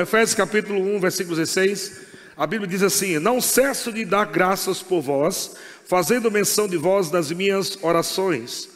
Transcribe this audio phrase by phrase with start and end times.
[0.00, 2.00] Efésios capítulo 1, versículo 16,
[2.36, 7.10] a Bíblia diz assim: Não cesso de dar graças por vós, fazendo menção de vós
[7.10, 8.68] nas minhas orações,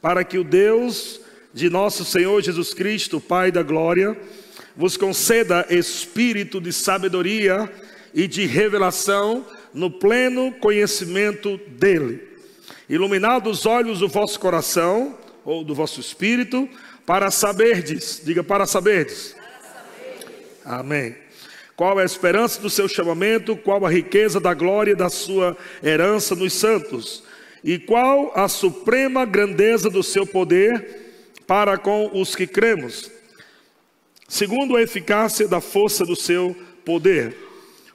[0.00, 1.20] para que o Deus
[1.52, 4.16] de nosso Senhor Jesus Cristo, Pai da glória,
[4.76, 7.70] vos conceda espírito de sabedoria
[8.14, 9.44] e de revelação
[9.74, 12.28] no pleno conhecimento dele.
[12.88, 16.68] Iluminado os olhos do vosso coração, ou do vosso espírito,
[17.04, 19.39] para saberdes, diga para saberdes.
[20.64, 21.14] Amém.
[21.76, 26.34] Qual é a esperança do seu chamamento, qual a riqueza da glória da sua herança
[26.34, 27.22] nos santos,
[27.64, 33.10] e qual a suprema grandeza do seu poder para com os que cremos,
[34.28, 36.54] segundo a eficácia da força do seu
[36.84, 37.36] poder,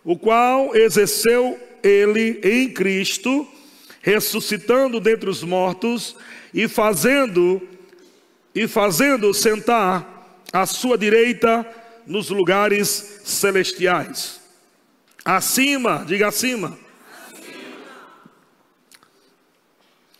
[0.04, 3.48] o qual exerceu ele em Cristo,
[4.02, 6.16] ressuscitando dentre os mortos
[6.54, 7.62] e fazendo
[8.54, 11.66] e fazendo sentar à sua direita
[12.06, 14.40] nos lugares celestiais.
[15.24, 16.78] Acima, diga acima.
[17.32, 17.58] acima.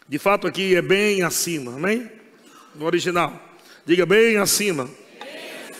[0.08, 2.10] De fato aqui é bem acima, amém?
[2.74, 3.40] No original.
[3.86, 4.86] Diga bem acima.
[4.86, 4.94] Bem
[5.70, 5.78] acima,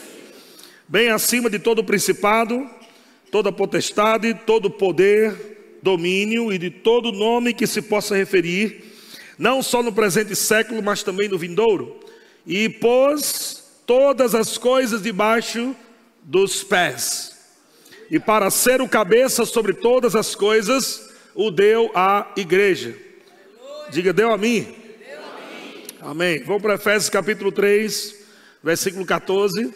[0.86, 2.68] bem acima de todo principado,
[3.32, 8.84] toda potestade, todo poder, domínio e de todo nome que se possa referir,
[9.36, 11.98] não só no presente século, mas também no vindouro.
[12.46, 15.74] E pôs todas as coisas debaixo
[16.26, 17.36] dos pés.
[18.10, 22.96] E para ser o cabeça sobre todas as coisas, o deu à igreja.
[23.90, 24.74] Diga, deu a mim.
[26.00, 26.42] Amém.
[26.42, 28.16] Vamos para Efésios capítulo 3,
[28.62, 29.72] versículo 14.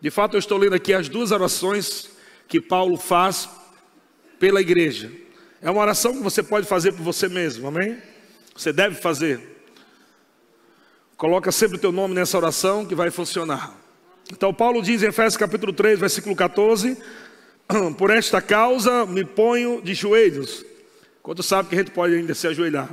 [0.00, 2.10] De fato, eu estou lendo aqui as duas orações
[2.48, 3.48] que Paulo faz
[4.38, 5.12] pela igreja.
[5.60, 7.98] É uma oração que você pode fazer por você mesmo, amém?
[8.56, 9.40] Você deve fazer.
[11.18, 13.83] Coloca sempre o teu nome nessa oração que vai funcionar.
[14.32, 16.96] Então Paulo diz em Efésios capítulo 3, versículo 14:
[17.98, 20.64] Por esta causa me ponho de joelhos.
[21.22, 22.88] Quanto sabe que a gente pode ainda se ajoelhar?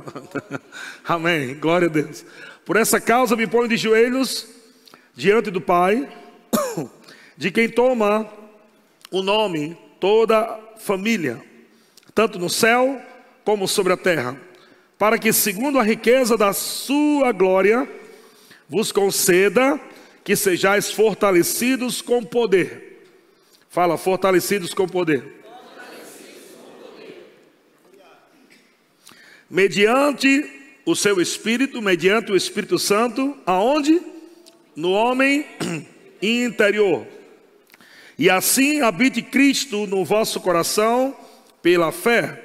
[1.04, 1.54] Amém.
[1.54, 2.24] Glória a Deus.
[2.64, 4.46] Por essa causa me ponho de joelhos
[5.14, 6.08] diante do Pai,
[7.36, 8.26] de quem toma
[9.10, 11.42] o nome toda família,
[12.14, 13.00] tanto no céu
[13.44, 14.36] como sobre a terra,
[14.98, 17.88] para que segundo a riqueza da sua glória
[18.68, 19.78] vos conceda
[20.24, 23.04] que sejais fortalecidos com poder.
[23.68, 25.40] Fala, fortalecidos com poder.
[29.48, 30.50] Mediante
[30.84, 34.00] o seu Espírito, mediante o Espírito Santo, aonde?
[34.74, 35.46] No homem
[36.22, 37.06] interior.
[38.18, 41.16] E assim habite Cristo no vosso coração
[41.62, 42.42] pela fé,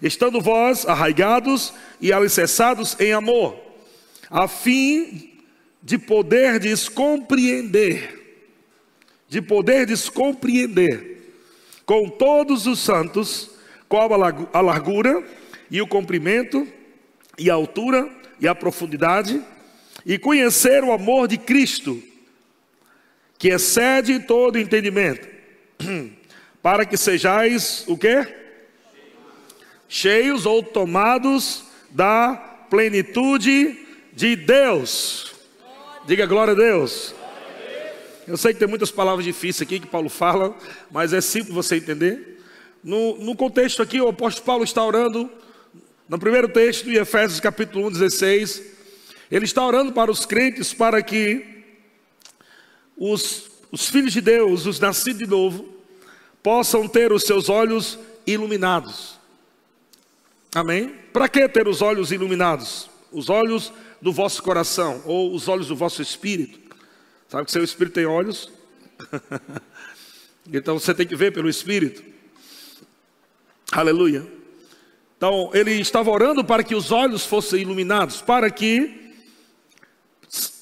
[0.00, 3.56] estando vós arraigados e alicerçados em amor,
[4.30, 5.29] a fim
[5.82, 8.44] de poder descompreender,
[9.28, 11.34] de poder descompreender
[11.86, 13.50] com todos os santos
[13.88, 14.12] qual
[14.52, 15.24] a largura
[15.70, 16.66] e o comprimento
[17.38, 18.08] e a altura
[18.40, 19.42] e a profundidade
[20.04, 22.02] e conhecer o amor de Cristo
[23.38, 25.26] que excede todo entendimento
[26.62, 28.26] para que sejais o quê?
[29.88, 32.34] Cheios ou tomados da
[32.68, 33.76] plenitude
[34.12, 35.34] de Deus.
[36.06, 37.14] Diga glória a Deus.
[38.26, 40.56] Eu sei que tem muitas palavras difíceis aqui que Paulo fala,
[40.90, 42.40] mas é simples você entender.
[42.82, 45.30] No, no contexto aqui, o apóstolo Paulo está orando,
[46.08, 48.62] no primeiro texto, em Efésios capítulo 1, 16,
[49.30, 51.44] ele está orando para os crentes para que
[52.96, 55.68] os, os filhos de Deus, os nascidos de novo,
[56.42, 59.18] possam ter os seus olhos iluminados.
[60.54, 60.94] Amém?
[61.12, 62.88] Para que ter os olhos iluminados?
[63.12, 66.58] Os olhos iluminados do vosso coração, ou os olhos do vosso espírito.
[67.28, 68.50] Sabe que seu espírito tem olhos?
[70.52, 72.02] então você tem que ver pelo espírito.
[73.70, 74.26] Aleluia.
[75.16, 79.12] Então ele estava orando para que os olhos fossem iluminados, para que,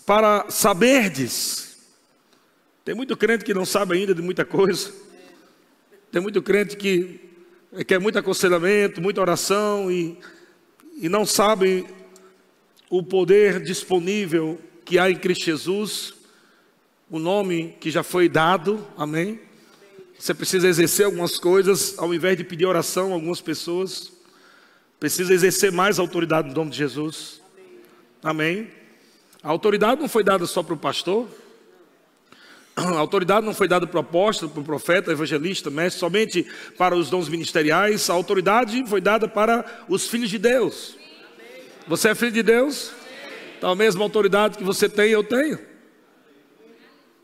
[0.04, 1.78] para saberdes.
[2.84, 4.92] Tem muito crente que não sabe ainda de muita coisa.
[6.10, 7.20] Tem muito crente que
[7.86, 10.18] quer muito aconselhamento, muita oração e,
[10.96, 11.86] e não sabe
[12.90, 16.14] o poder disponível que há em Cristo Jesus,
[17.10, 19.40] o nome que já foi dado, amém?
[20.18, 24.12] Você precisa exercer algumas coisas, ao invés de pedir oração a algumas pessoas,
[24.98, 27.40] precisa exercer mais autoridade no nome de Jesus,
[28.22, 28.68] amém?
[29.42, 31.28] A autoridade não foi dada só para o pastor,
[32.74, 36.46] a autoridade não foi dada para o apóstolo, para o profeta, evangelista, mestre, somente
[36.76, 40.96] para os dons ministeriais, a autoridade foi dada para os filhos de Deus.
[41.88, 42.92] Você é filho de Deus?
[43.56, 45.58] Então a mesma autoridade que você tem, eu tenho.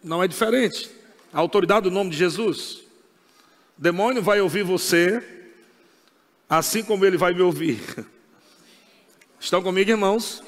[0.03, 0.91] Não é diferente.
[1.31, 2.83] A autoridade do nome de Jesus.
[3.79, 5.23] O demônio vai ouvir você,
[6.49, 7.79] assim como ele vai me ouvir.
[9.39, 10.43] Estão comigo, irmãos?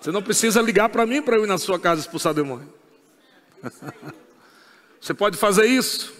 [0.00, 2.72] Você não precisa ligar para mim para eu ir na sua casa expulsar demônio.
[4.98, 6.14] Você pode fazer isso,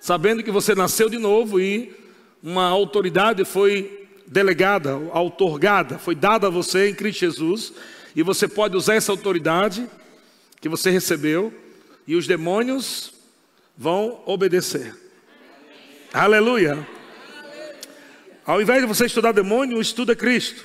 [0.00, 1.94] sabendo que você nasceu de novo e
[2.42, 7.72] uma autoridade foi delegada, outorgada, foi dada a você em Cristo Jesus,
[8.16, 9.88] e você pode usar essa autoridade
[10.60, 11.52] que você recebeu,
[12.06, 13.12] e os demônios
[13.76, 14.94] vão obedecer.
[16.12, 16.86] Aleluia.
[18.46, 20.64] Ao invés de você estudar demônio, estuda Cristo.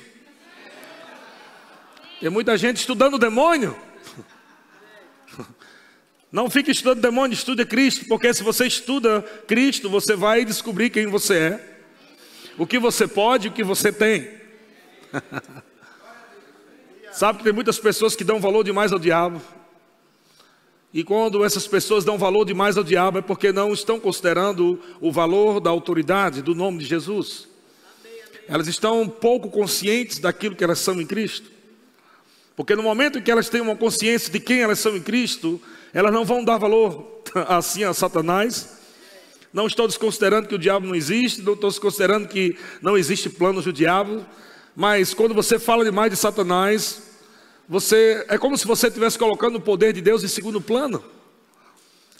[2.20, 3.74] Tem muita gente estudando demônio.
[6.30, 11.06] Não fique estudando demônio, estude Cristo, porque se você estuda Cristo, você vai descobrir quem
[11.06, 11.69] você é,
[12.60, 14.28] o que você pode e o que você tem.
[17.10, 19.40] Sabe que tem muitas pessoas que dão valor demais ao diabo.
[20.92, 25.10] E quando essas pessoas dão valor demais ao diabo é porque não estão considerando o
[25.10, 27.48] valor da autoridade do nome de Jesus.
[28.46, 31.50] Elas estão pouco conscientes daquilo que elas são em Cristo.
[32.54, 35.58] Porque no momento em que elas têm uma consciência de quem elas são em Cristo,
[35.94, 38.79] elas não vão dar valor assim a Satanás.
[39.52, 43.64] Não estou desconsiderando que o diabo não existe, não estou desconsiderando que não existe planos
[43.64, 44.24] do diabo,
[44.76, 47.02] mas quando você fala demais de Satanás,
[47.68, 51.02] você é como se você estivesse colocando o poder de Deus em segundo plano.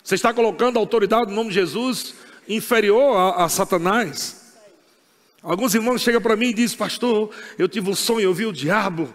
[0.02, 2.14] Você está colocando a autoridade no nome de Jesus
[2.48, 4.56] inferior a, a Satanás.
[5.42, 8.52] Alguns irmãos chegam para mim e dizem, pastor, eu tive um sonho, eu vi o
[8.52, 9.12] diabo,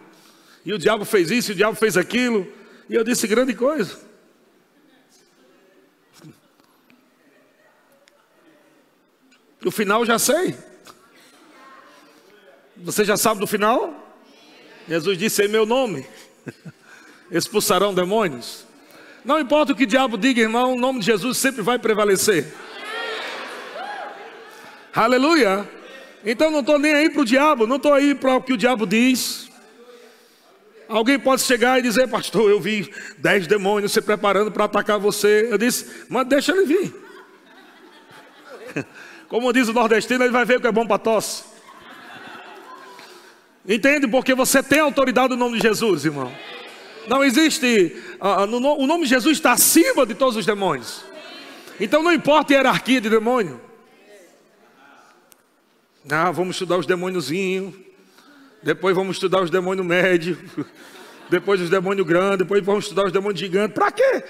[0.66, 2.48] e o diabo fez isso, e o diabo fez aquilo,
[2.90, 4.00] e eu disse, grande coisa.
[9.66, 10.56] O final já sei.
[12.78, 13.94] Você já sabe do final?
[14.88, 16.06] Jesus disse em meu nome:
[17.32, 18.64] expulsarão demônios.
[19.24, 22.54] Não importa o que o diabo diga, irmão, o nome de Jesus sempre vai prevalecer.
[24.94, 25.68] Aleluia.
[26.24, 28.58] Então não estou nem aí para o diabo, não estou aí para o que o
[28.58, 29.50] diabo diz.
[30.88, 35.48] Alguém pode chegar e dizer, pastor, eu vi dez demônios se preparando para atacar você.
[35.50, 37.05] Eu disse, mas deixa ele vir.
[39.28, 41.44] Como diz o nordestino, ele vai ver o que é bom para tosse.
[43.68, 44.08] Entende?
[44.08, 46.32] Porque você tem autoridade no nome de Jesus, irmão.
[47.08, 47.96] Não existe.
[48.20, 51.04] Uh, no, o nome de Jesus está acima de todos os demônios.
[51.80, 53.60] Então não importa a hierarquia de demônio.
[56.10, 57.74] Ah, vamos estudar os demôniozinhos.
[58.62, 60.38] Depois vamos estudar os demônios médios.
[61.30, 62.40] Depois os demônios grandes.
[62.40, 63.74] Depois vamos estudar os demônios gigantes.
[63.74, 64.24] Para quê?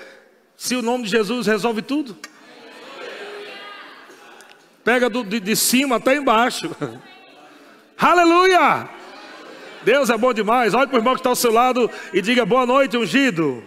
[0.55, 2.17] Se o nome de Jesus resolve tudo.
[4.85, 6.69] Pega do, de, de cima até embaixo.
[7.97, 8.87] Aleluia!
[9.83, 10.75] Deus é bom demais.
[10.75, 13.63] Olhe para o irmão que está ao seu lado e diga boa noite, ungido.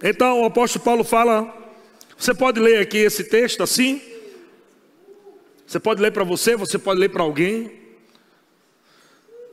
[0.00, 1.52] Então o apóstolo Paulo fala.
[2.16, 4.00] Você pode ler aqui esse texto assim?
[5.66, 7.80] Você pode ler para você, você pode ler para alguém.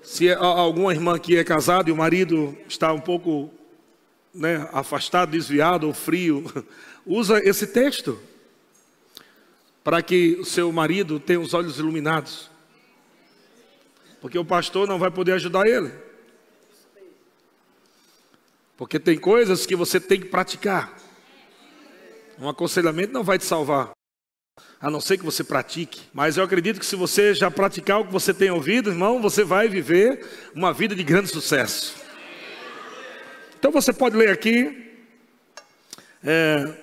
[0.03, 3.51] Se é alguma irmã que é casada e o marido está um pouco
[4.33, 6.45] né, afastado, desviado ou frio,
[7.05, 8.19] usa esse texto
[9.83, 12.49] para que o seu marido tenha os olhos iluminados.
[14.21, 15.91] Porque o pastor não vai poder ajudar ele.
[18.77, 20.97] Porque tem coisas que você tem que praticar.
[22.37, 23.91] Um aconselhamento não vai te salvar,
[24.79, 26.01] a não ser que você pratique.
[26.13, 29.43] Mas eu acredito que se você já praticar o que você tem ouvido, irmão, você
[29.43, 31.98] vai viver uma vida de grande sucesso.
[33.59, 34.89] Então você pode ler aqui.
[36.23, 36.73] É,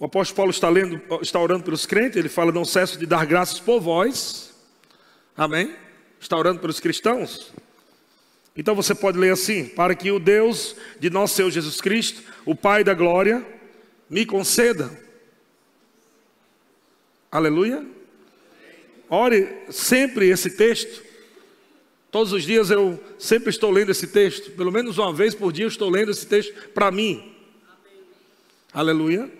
[0.00, 3.24] o apóstolo Paulo está, lendo, está orando pelos crentes, ele fala: Não cesso de dar
[3.24, 4.52] graças por vós.
[5.36, 5.74] Amém?
[6.20, 7.52] Está orando pelos cristãos.
[8.56, 12.56] Então você pode ler assim: Para que o Deus de nosso Senhor Jesus Cristo, o
[12.56, 13.46] Pai da glória,
[14.08, 14.90] me conceda.
[17.30, 17.86] Aleluia.
[19.08, 21.09] Ore sempre esse texto.
[22.10, 25.64] Todos os dias eu sempre estou lendo esse texto, pelo menos uma vez por dia
[25.64, 27.32] eu estou lendo esse texto para mim.
[27.68, 28.02] Amém.
[28.72, 29.30] Aleluia.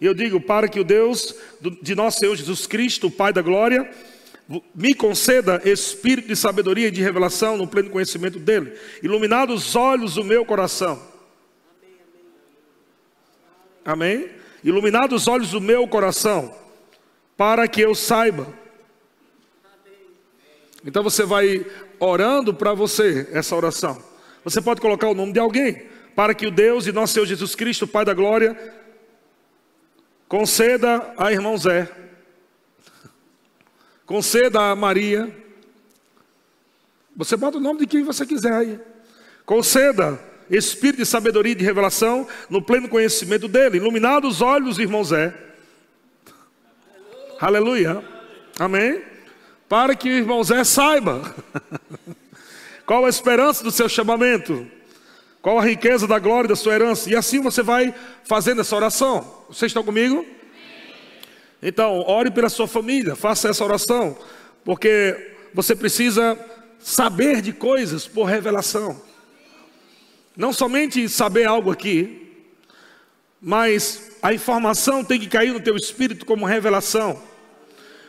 [0.00, 1.34] E eu digo, para que o Deus
[1.82, 3.90] de nosso Senhor Jesus Cristo, o Pai da glória,
[4.74, 10.14] me conceda espírito de sabedoria e de revelação no pleno conhecimento dele, iluminado os olhos
[10.14, 11.02] do meu coração.
[13.84, 14.28] Amém?
[14.62, 16.54] Iluminado os olhos do meu coração,
[17.36, 18.46] para que eu saiba.
[20.84, 21.66] Então você vai
[21.98, 24.02] orando para você essa oração.
[24.44, 27.54] Você pode colocar o nome de alguém, para que o Deus e nosso Senhor Jesus
[27.54, 28.56] Cristo, Pai da Glória,
[30.28, 31.88] conceda a irmão Zé,
[34.04, 35.34] conceda a Maria,
[37.16, 38.80] você bota o nome de quem você quiser aí,
[39.44, 40.18] conceda
[40.50, 43.76] espírito de sabedoria e de revelação no pleno conhecimento dele.
[43.76, 45.34] Iluminados os olhos, irmão Zé.
[47.40, 48.02] Aleluia.
[48.58, 49.02] Amém.
[49.68, 51.34] Para que o irmão Zé saiba
[52.86, 54.66] qual a esperança do seu chamamento,
[55.42, 57.10] qual a riqueza da glória da sua herança.
[57.10, 57.94] E assim você vai
[58.24, 59.44] fazendo essa oração.
[59.48, 60.24] Vocês estão comigo?
[61.62, 64.16] Então, ore pela sua família, faça essa oração,
[64.64, 66.38] porque você precisa
[66.78, 69.02] saber de coisas por revelação.
[70.36, 72.32] Não somente saber algo aqui,
[73.40, 77.20] mas a informação tem que cair no teu espírito como revelação.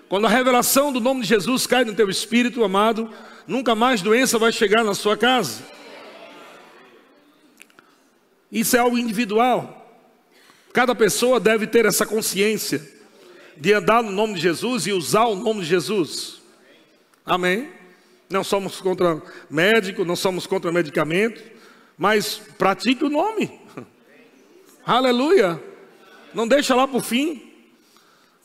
[0.10, 3.13] Quando a revelação do nome de Jesus cai no teu espírito, amado,
[3.46, 5.63] nunca mais doença vai chegar na sua casa.
[8.51, 9.75] Isso é algo individual.
[10.74, 12.82] Cada pessoa deve ter essa consciência
[13.56, 16.42] de andar no nome de Jesus e usar o nome de Jesus.
[17.24, 17.70] Amém?
[18.28, 21.44] Não somos contra médico, não somos contra medicamento,
[21.96, 23.60] mas pratique o nome.
[24.84, 25.62] Aleluia.
[26.34, 27.49] Não deixa lá para o fim.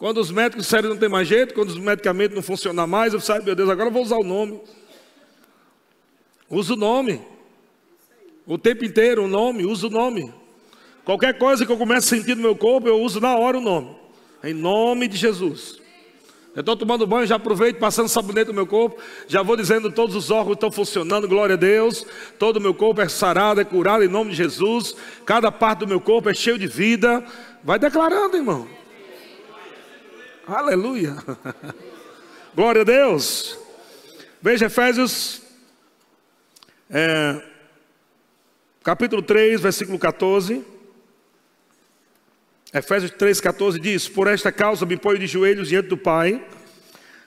[0.05, 3.21] Quando os médicos sérios não tem mais jeito, quando os medicamentos não funcionam mais, eu
[3.21, 4.61] saio, meu Deus, agora eu vou usar o nome.
[6.51, 7.23] Usa o nome.
[8.47, 10.31] O tempo inteiro o nome, usa o nome.
[11.07, 13.63] Qualquer coisa que eu comece a sentir no meu corpo, eu uso na hora o
[13.63, 13.97] nome.
[14.45, 15.81] Em nome de Jesus.
[16.55, 20.15] Eu estou tomando banho, já aproveito, passando sabonete no meu corpo, já vou dizendo todos
[20.15, 22.05] os órgãos estão funcionando, glória a Deus.
[22.39, 24.95] Todo o meu corpo é sarado, é curado em nome de Jesus.
[25.25, 27.25] Cada parte do meu corpo é cheio de vida.
[27.63, 28.84] Vai declarando, irmão.
[30.47, 31.17] Aleluia.
[32.55, 33.59] glória a Deus.
[34.43, 35.41] Veja Efésios,
[36.91, 37.43] é,
[38.83, 40.63] capítulo 3, versículo 14.
[42.75, 46.47] Efésios 3,14 diz: Por esta causa me ponho de joelhos diante do Pai,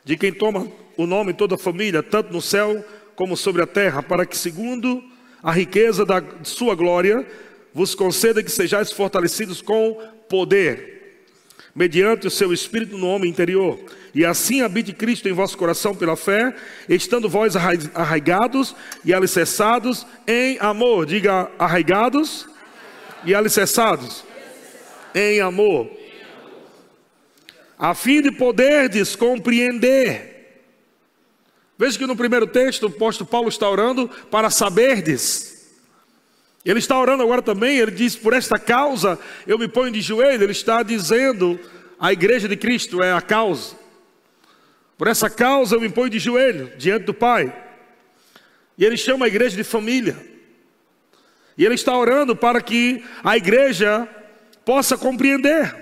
[0.03, 4.03] de quem toma o nome toda a família, tanto no céu como sobre a terra,
[4.03, 5.03] para que, segundo
[5.41, 7.25] a riqueza da sua glória,
[7.73, 9.95] vos conceda que sejais fortalecidos com
[10.29, 10.96] poder,
[11.77, 13.79] mediante o seu espírito no homem interior,
[14.13, 16.55] e assim habite Cristo em vosso coração pela fé,
[16.89, 21.05] estando vós arraigados e alicerçados em amor.
[21.05, 22.47] Diga arraigados
[23.23, 24.23] e alicerçados
[25.13, 25.87] em amor,
[27.77, 30.63] a fim de poderdes compreender.
[31.77, 35.56] Veja que no primeiro texto o apóstolo Paulo está orando para saberdes.
[36.67, 40.43] Ele está orando agora também, ele diz: Por esta causa eu me ponho de joelho.
[40.43, 41.57] Ele está dizendo:
[41.97, 43.73] A igreja de Cristo é a causa.
[44.97, 47.55] Por essa causa eu me ponho de joelho diante do Pai.
[48.77, 50.17] E ele chama a igreja de família.
[51.57, 54.05] E ele está orando para que a igreja
[54.65, 55.73] possa compreender.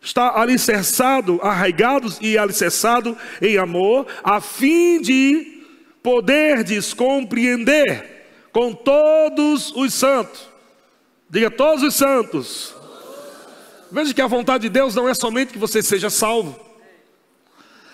[0.00, 5.64] Está alicerçado, arraigado e alicerçado em amor, a fim de
[6.00, 8.12] poderdes compreender
[8.52, 10.48] com todos os santos.
[11.28, 12.74] Diga todos os santos.
[13.90, 16.58] Veja que a vontade de Deus não é somente que você seja salvo.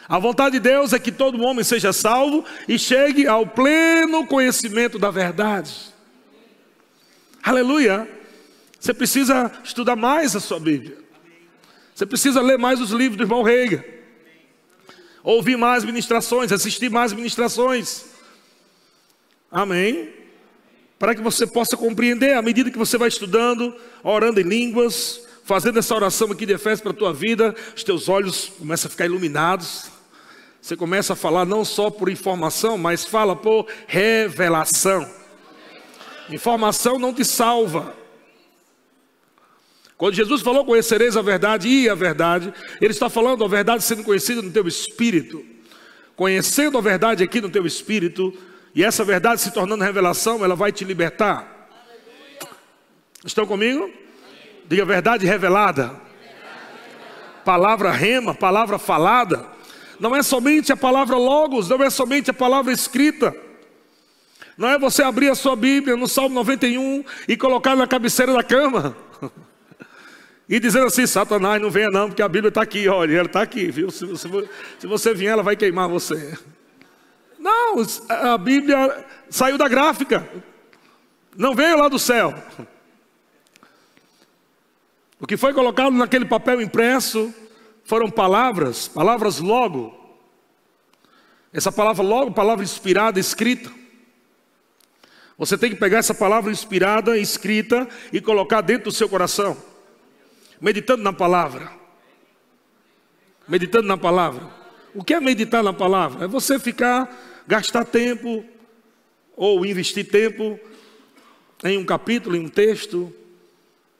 [0.09, 4.99] A vontade de Deus é que todo homem seja salvo e chegue ao pleno conhecimento
[4.99, 5.73] da verdade.
[7.43, 8.09] Aleluia.
[8.81, 10.97] Você precisa estudar mais a sua Bíblia.
[11.95, 13.85] Você precisa ler mais os livros do irmão Reiga.
[15.23, 18.05] Ouvir mais ministrações, assistir mais ministrações.
[19.50, 20.17] Amém.
[20.99, 25.78] Para que você possa compreender, à medida que você vai estudando, orando em línguas, fazendo
[25.78, 29.07] essa oração aqui de Efésios para a tua vida, os teus olhos começam a ficar
[29.07, 29.90] iluminados.
[30.61, 35.09] Você começa a falar não só por informação, mas fala por revelação.
[36.31, 37.95] Informação não te salva.
[39.97, 44.05] Quando Jesus falou conhecereis a verdade e a verdade, Ele está falando a verdade sendo
[44.05, 45.45] conhecida no teu espírito.
[46.14, 48.37] Conhecendo a verdade aqui no teu espírito,
[48.78, 51.68] e essa verdade se tornando revelação, ela vai te libertar.
[53.25, 53.90] Estão comigo?
[54.68, 56.00] Diga verdade revelada.
[57.44, 59.44] Palavra rema, palavra falada.
[59.99, 63.35] Não é somente a palavra logos, não é somente a palavra escrita.
[64.56, 68.44] Não é você abrir a sua Bíblia no Salmo 91 e colocar na cabeceira da
[68.44, 68.97] cama.
[70.50, 73.42] E dizendo assim, Satanás, não venha não, porque a Bíblia está aqui, olha, ela está
[73.42, 73.90] aqui, viu?
[73.90, 74.28] Se, se,
[74.78, 76.38] se você vier, ela vai queimar você.
[77.49, 80.28] Não, a Bíblia saiu da gráfica.
[81.37, 82.35] Não veio lá do céu.
[85.21, 87.35] O que foi colocado naquele papel impresso
[87.85, 89.97] foram palavras, palavras logo.
[91.52, 93.71] Essa palavra logo, palavra inspirada, escrita.
[95.37, 99.57] Você tem que pegar essa palavra inspirada, escrita e colocar dentro do seu coração
[100.61, 101.71] meditando na palavra.
[103.47, 104.47] Meditando na palavra.
[104.95, 106.25] O que é meditar na palavra?
[106.25, 107.09] É você ficar,
[107.49, 108.45] gastar tempo
[109.35, 110.61] ou investir tempo
[111.64, 113.11] em um capítulo, em um texto,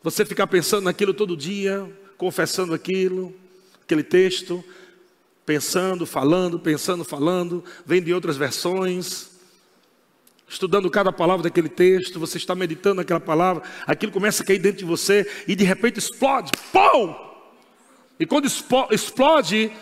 [0.03, 3.35] você ficar pensando naquilo todo dia, confessando aquilo,
[3.83, 4.63] aquele texto,
[5.47, 9.31] pensando, falando, pensando, falando, vem de outras versões,
[10.47, 14.81] estudando cada palavra daquele texto, você está meditando naquela palavra, aquilo começa a cair dentro
[14.81, 17.15] de você e de repente explode, pum!
[18.21, 18.47] E quando
[18.91, 19.73] explode,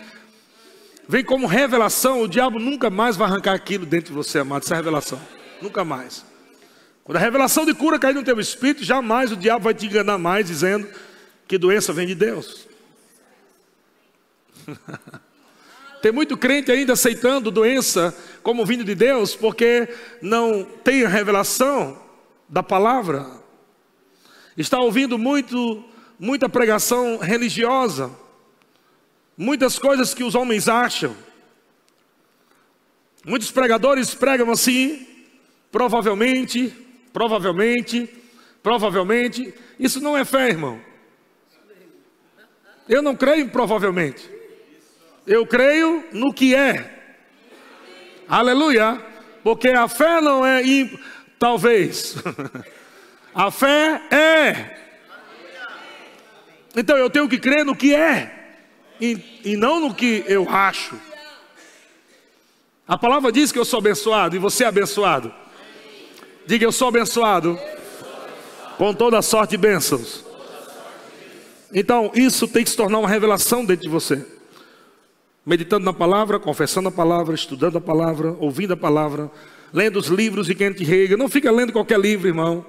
[1.07, 4.75] vem como revelação, o diabo nunca mais vai arrancar aquilo dentro de você, amado, essa
[4.75, 5.19] revelação,
[5.61, 6.25] nunca mais.
[7.03, 10.17] Quando a revelação de cura cair no teu espírito, jamais o diabo vai te enganar
[10.17, 10.87] mais dizendo
[11.47, 12.67] que doença vem de Deus.
[16.01, 19.89] Tem muito crente ainda aceitando doença como vindo de Deus, porque
[20.21, 21.97] não tem a revelação
[22.47, 23.25] da palavra.
[24.55, 25.83] Está ouvindo muito,
[26.19, 28.11] muita pregação religiosa,
[29.37, 31.15] muitas coisas que os homens acham.
[33.23, 35.05] Muitos pregadores pregam assim,
[35.71, 38.07] provavelmente, Provavelmente,
[38.61, 40.79] provavelmente, isso não é fé, irmão.
[42.87, 44.29] Eu não creio provavelmente.
[45.25, 47.15] Eu creio no que é.
[48.29, 49.03] Aleluia.
[49.43, 50.93] Porque a fé não é imp...
[51.39, 52.15] talvez.
[53.33, 54.77] a fé é.
[56.75, 58.36] Então eu tenho que crer no que é.
[58.99, 60.99] E, e não no que eu acho.
[62.87, 65.33] A palavra diz que eu sou abençoado e você é abençoado.
[66.45, 67.59] Diga, eu sou abençoado
[68.77, 70.23] com toda sorte de bênçãos.
[71.73, 74.25] Então, isso tem que se tornar uma revelação dentro de você.
[75.45, 79.29] Meditando na palavra, confessando a palavra, estudando a palavra, ouvindo a palavra,
[79.73, 81.17] lendo os livros de Kent Hegel.
[81.17, 82.65] Não fica lendo qualquer livro, irmão.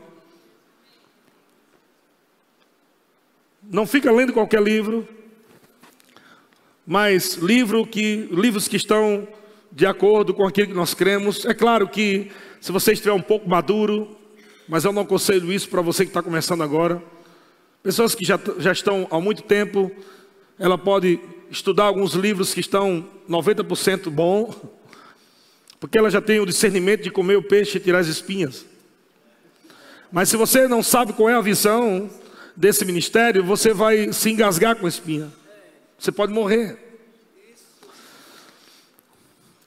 [3.62, 5.06] Não fica lendo qualquer livro,
[6.90, 9.28] mas livro que, livros que estão
[9.70, 11.44] de acordo com aquilo que nós cremos.
[11.44, 12.30] É claro que
[12.62, 14.16] se você estiver um pouco maduro,
[14.66, 17.02] mas eu não aconselho isso para você que está começando agora.
[17.82, 19.92] Pessoas que já, já estão há muito tempo,
[20.58, 21.20] ela pode
[21.50, 24.50] estudar alguns livros que estão 90% bom,
[25.78, 28.64] porque ela já tem o discernimento de comer o peixe e tirar as espinhas.
[30.10, 32.08] Mas se você não sabe qual é a visão
[32.56, 35.37] desse ministério, você vai se engasgar com a espinha.
[35.98, 36.78] Você pode morrer.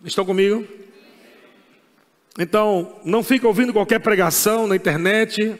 [0.04, 0.66] Estão comigo?
[2.40, 5.60] Então, não fica ouvindo qualquer pregação na internet,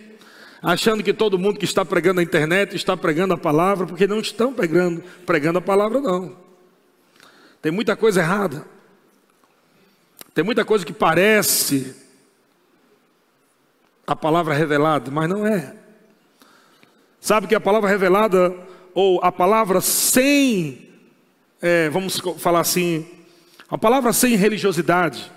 [0.62, 4.20] achando que todo mundo que está pregando na internet está pregando a palavra, porque não
[4.20, 6.38] estão pregando, pregando a palavra, não.
[7.62, 8.66] Tem muita coisa errada.
[10.34, 11.94] Tem muita coisa que parece
[14.08, 15.76] a palavra revelada, mas não é.
[17.20, 18.56] Sabe que a palavra revelada,
[18.94, 20.90] ou a palavra sem,
[21.62, 23.06] é, vamos falar assim,
[23.70, 25.32] a palavra sem religiosidade,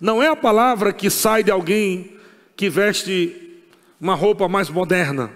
[0.00, 2.16] não é a palavra que sai de alguém
[2.54, 3.64] que veste
[4.00, 5.30] uma roupa mais moderna.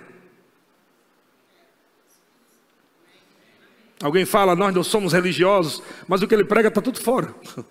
[4.03, 7.35] Alguém fala, nós não somos religiosos, mas o que ele prega está tudo fora.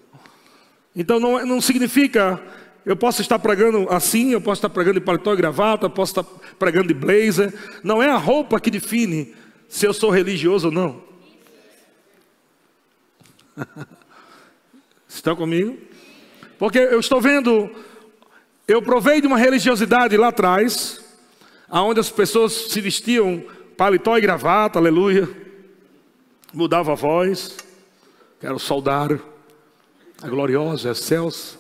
[0.96, 2.42] Então não, não significa,
[2.84, 6.20] eu posso estar pregando assim, eu posso estar pregando de paletó e gravata, eu posso
[6.20, 6.24] estar
[6.58, 7.54] pregando de blazer.
[7.84, 9.34] Não é a roupa que define
[9.70, 11.02] se eu sou religioso ou não.
[15.08, 15.78] Estão comigo?
[16.58, 17.70] Porque eu estou vendo,
[18.68, 21.02] eu provei de uma religiosidade lá atrás,
[21.70, 23.46] aonde as pessoas se vestiam
[23.78, 25.30] paletó e gravata, aleluia,
[26.54, 27.56] mudava a voz,
[28.42, 29.20] quero saudar
[30.22, 31.58] a gloriosa, excelsa,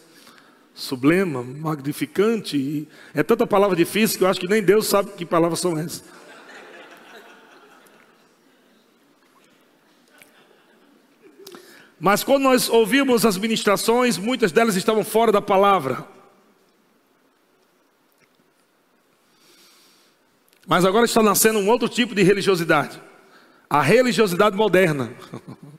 [0.73, 5.59] sublema, magnificante, é tanta palavra difícil que eu acho que nem Deus sabe que palavras
[5.59, 6.03] são essas.
[11.99, 16.07] Mas quando nós ouvimos as ministrações, muitas delas estavam fora da palavra.
[20.65, 23.01] Mas agora está nascendo um outro tipo de religiosidade.
[23.69, 25.11] A religiosidade moderna.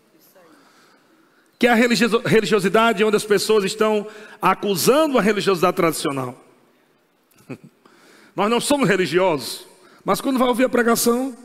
[1.58, 4.06] Que é a religiosidade onde as pessoas estão
[4.40, 6.42] acusando a religiosidade tradicional.
[8.34, 9.66] Nós não somos religiosos,
[10.02, 11.36] mas quando vai ouvir a pregação,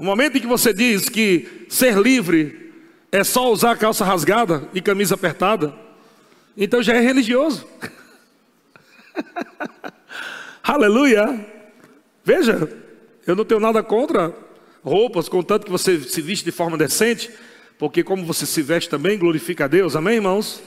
[0.00, 2.72] o momento em que você diz que ser livre
[3.12, 5.74] é só usar calça rasgada e camisa apertada,
[6.56, 7.68] então já é religioso.
[10.64, 11.46] Aleluia!
[12.24, 12.66] Veja,
[13.26, 14.34] eu não tenho nada contra
[14.82, 17.30] roupas, contanto que você se veste de forma decente,
[17.78, 20.62] porque como você se veste também glorifica a Deus, amém, irmãos?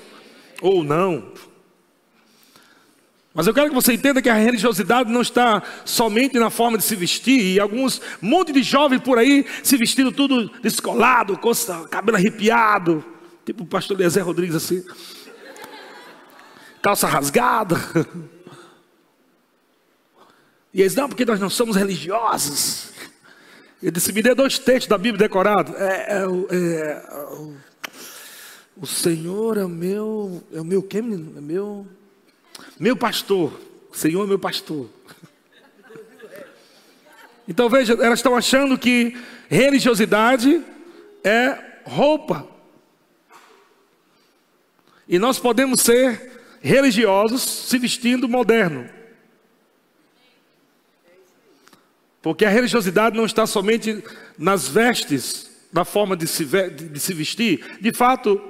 [0.61, 1.31] Ou não.
[3.33, 6.83] Mas eu quero que você entenda que a religiosidade não está somente na forma de
[6.83, 11.51] se vestir, e alguns, um monte de jovens por aí se vestindo tudo descolado, com
[11.89, 13.03] cabelo arrepiado,
[13.43, 14.85] tipo o pastor Eliezer Rodrigues assim,
[16.81, 17.77] calça rasgada.
[20.73, 22.89] E eles, não, porque nós não somos religiosos.
[23.81, 25.75] Ele disse, me dê dois textos da Bíblia decorados.
[25.75, 27.53] É, é, é, o,
[28.77, 31.37] o Senhor é o meu, é o meu quê, menino?
[31.37, 31.87] É meu,
[32.79, 33.59] meu pastor.
[33.91, 34.89] O Senhor é meu pastor.
[37.47, 39.17] Então veja, elas estão achando que
[39.49, 40.63] religiosidade
[41.23, 42.47] é roupa.
[45.07, 46.31] E nós podemos ser
[46.61, 48.89] religiosos se vestindo moderno.
[52.21, 54.01] Porque a religiosidade não está somente
[54.37, 57.77] nas vestes, na forma de se, de se vestir.
[57.81, 58.41] De fato,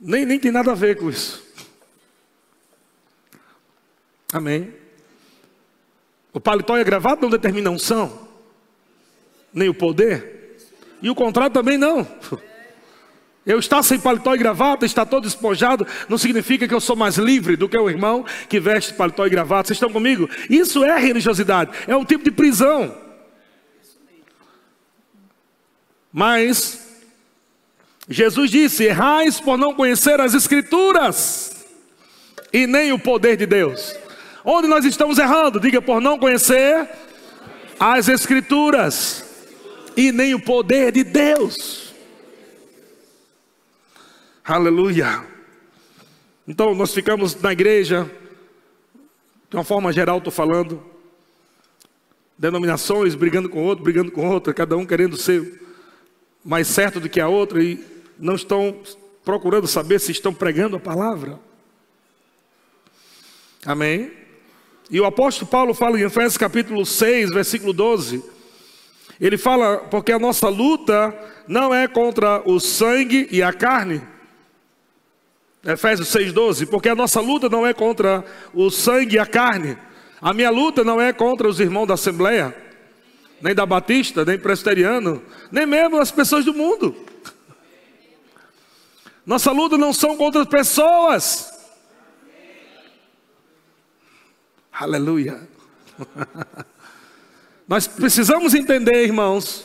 [0.00, 1.43] nem, nem tem nada a ver com isso.
[4.34, 4.74] Amém.
[6.32, 8.28] O paletó a gravata não determinam a unção,
[9.52, 10.58] nem o poder.
[11.00, 12.04] E o contrário também não.
[13.46, 17.16] Eu estar sem paletó e gravata, estar todo despojado, não significa que eu sou mais
[17.16, 19.68] livre do que o irmão que veste paletó e gravata.
[19.68, 20.28] Vocês estão comigo?
[20.50, 22.92] Isso é religiosidade, é um tipo de prisão.
[26.12, 27.04] Mas
[28.08, 31.54] Jesus disse: errais por não conhecer as Escrituras
[32.52, 34.02] e nem o poder de Deus.
[34.44, 35.58] Onde nós estamos errando?
[35.58, 36.86] Diga por não conhecer
[37.80, 39.24] as Escrituras
[39.96, 41.94] e nem o poder de Deus.
[44.44, 45.24] Aleluia.
[46.46, 48.10] Então nós ficamos na igreja,
[49.48, 50.84] de uma forma geral estou falando,
[52.36, 55.62] denominações brigando com outro, brigando com outro, cada um querendo ser
[56.44, 57.82] mais certo do que a outra e
[58.18, 58.78] não estão
[59.24, 61.40] procurando saber se estão pregando a palavra.
[63.64, 64.23] Amém?
[64.90, 68.22] E o apóstolo Paulo fala em Efésios capítulo 6, versículo 12.
[69.20, 71.16] Ele fala, porque a nossa luta
[71.46, 74.02] não é contra o sangue e a carne,
[75.64, 79.78] Efésios 6,12, porque a nossa luta não é contra o sangue e a carne.
[80.20, 82.54] A minha luta não é contra os irmãos da Assembleia,
[83.40, 86.94] nem da Batista, nem presbiteriano, nem mesmo as pessoas do mundo.
[89.24, 91.53] Nossa luta não são contra as pessoas.
[94.76, 95.40] Aleluia.
[97.68, 99.64] Nós precisamos entender, irmãos,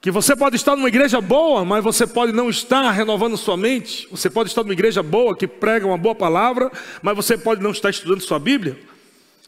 [0.00, 4.08] que você pode estar numa igreja boa, mas você pode não estar renovando sua mente.
[4.10, 7.70] Você pode estar numa igreja boa, que prega uma boa palavra, mas você pode não
[7.70, 8.76] estar estudando sua Bíblia,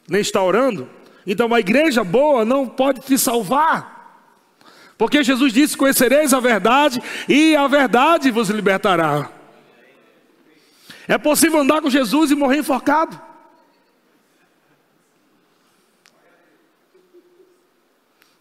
[0.09, 0.89] nem estar orando.
[1.27, 3.99] Então, uma igreja boa não pode te salvar.
[4.97, 9.33] Porque Jesus disse: Conhecereis a verdade, e a verdade vos libertará.
[11.09, 13.28] É possível andar com Jesus e morrer enforcado.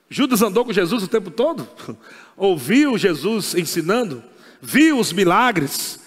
[0.10, 1.68] Judas andou com Jesus o tempo todo,
[2.38, 4.24] ouviu Jesus ensinando,
[4.62, 6.00] viu os milagres,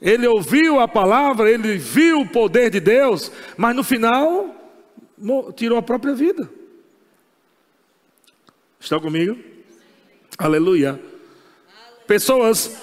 [0.00, 4.54] ele ouviu a palavra, ele viu o poder de Deus, mas no final
[5.56, 6.50] tirou a própria vida.
[8.78, 9.38] Estão comigo?
[10.36, 11.00] Aleluia.
[12.06, 12.76] Pessoas,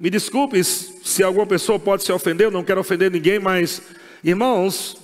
[0.00, 3.82] me desculpe se alguma pessoa pode se ofender, eu não quero ofender ninguém, mas
[4.24, 4.96] irmãos,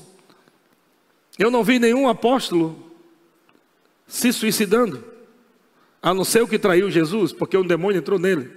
[1.38, 2.87] eu não vi nenhum apóstolo
[4.08, 5.04] se suicidando,
[6.02, 8.50] a não ser o que traiu Jesus, porque um demônio entrou nele.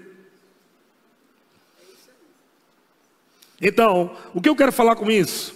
[3.61, 5.53] Então, o que eu quero falar com isso?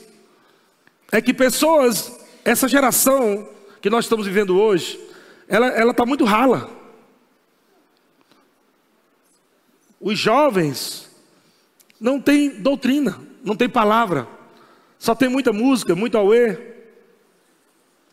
[1.11, 3.49] É que pessoas, essa geração
[3.81, 4.99] que nós estamos vivendo hoje,
[5.47, 6.69] ela está muito rala.
[9.99, 11.09] Os jovens
[11.99, 14.27] não têm doutrina, não tem palavra,
[14.99, 16.57] só tem muita música, muito auê.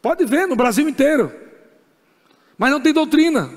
[0.00, 1.41] Pode ver no Brasil inteiro
[2.62, 3.50] mas não tem doutrina,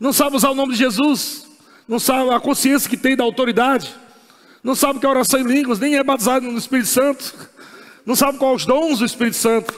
[0.00, 1.46] não sabe usar o nome de Jesus,
[1.86, 3.94] não sabe a consciência que tem da autoridade,
[4.60, 7.32] não sabe que é oração em línguas, nem é batizado no Espírito Santo,
[8.04, 9.72] não sabe quais os dons do Espírito Santo,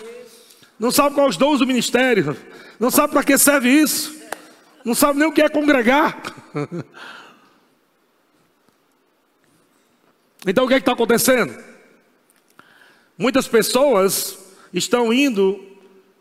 [0.78, 2.34] não sabe quais os dons do ministério,
[2.78, 4.18] não sabe para que serve isso,
[4.86, 6.16] não sabe nem o que é congregar.
[10.46, 11.54] Então o que é está acontecendo?
[13.18, 14.38] Muitas pessoas
[14.72, 15.62] estão indo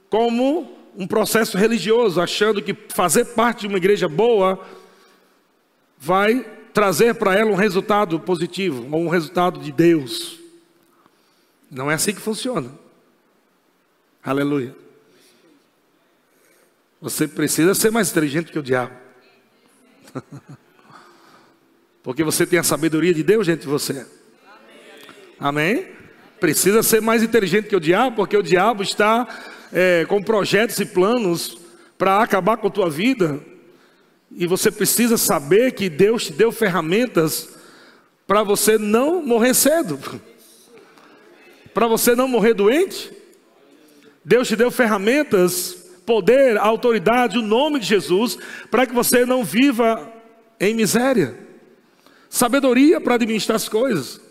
[0.09, 4.59] como um processo religioso, achando que fazer parte de uma igreja boa
[5.97, 6.41] vai
[6.73, 10.37] trazer para ela um resultado positivo, ou um resultado de Deus.
[11.71, 12.77] Não é assim que funciona.
[14.21, 14.75] Aleluia.
[16.99, 18.93] Você precisa ser mais inteligente que o diabo.
[22.03, 24.05] Porque você tem a sabedoria de Deus dentro de você.
[25.39, 25.98] Amém?
[26.39, 29.27] Precisa ser mais inteligente que o diabo, porque o diabo está
[29.73, 31.57] é, com projetos e planos
[31.97, 33.39] para acabar com a tua vida,
[34.31, 37.49] e você precisa saber que Deus te deu ferramentas
[38.25, 39.99] para você não morrer cedo,
[41.73, 43.11] para você não morrer doente,
[44.23, 45.73] Deus te deu ferramentas,
[46.05, 48.37] poder, autoridade, o nome de Jesus,
[48.71, 50.11] para que você não viva
[50.59, 51.35] em miséria.
[52.29, 54.28] Sabedoria para administrar as coisas.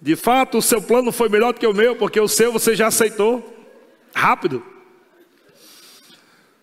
[0.01, 2.75] De fato, o seu plano foi melhor do que o meu, porque o seu você
[2.75, 3.57] já aceitou.
[4.15, 4.65] Rápido.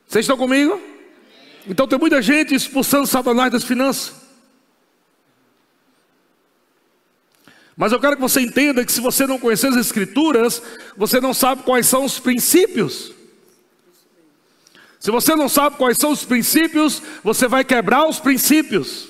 [0.08, 0.82] Vocês estão comigo?
[1.68, 4.16] Então tem muita gente expulsando Satanás das finanças.
[7.76, 10.64] Mas eu quero que você entenda que se você não conhecer as Escrituras,
[10.96, 13.14] você não sabe quais são os princípios.
[15.00, 19.10] Se você não sabe quais são os princípios, você vai quebrar os princípios.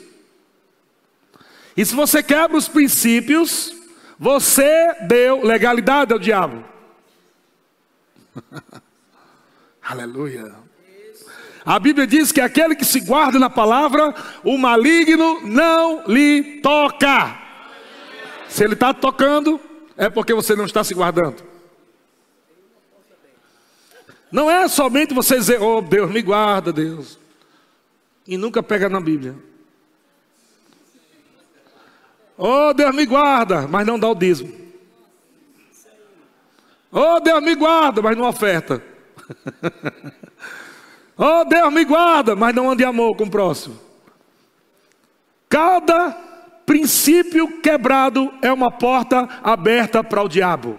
[1.78, 3.77] E se você quebra os princípios,
[4.20, 6.64] você deu legalidade ao diabo.
[9.82, 10.54] Aleluia.
[11.66, 17.38] A Bíblia diz que aquele que se guarda na palavra, o maligno não lhe toca.
[18.48, 19.60] Se ele está tocando,
[19.98, 21.44] é porque você não está se guardando.
[24.32, 27.20] Não é somente você dizer, oh Deus, me guarda, Deus.
[28.26, 29.36] E nunca pega na Bíblia.
[32.38, 34.54] Oh, Deus me guarda, mas não dá o dízimo.
[36.91, 38.84] Oh, Deus me guarda, mas não oferta.
[41.17, 43.80] oh, Deus me guarda, mas não ande amor com o próximo.
[45.50, 46.12] Cada
[46.65, 50.78] princípio quebrado é uma porta aberta para o diabo.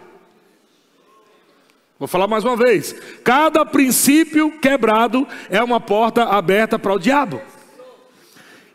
[1.98, 2.92] Vou falar mais uma vez.
[3.24, 7.40] Cada princípio quebrado é uma porta aberta para o diabo.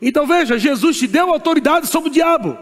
[0.02, 2.58] Então veja, Jesus te deu autoridade sobre o diabo.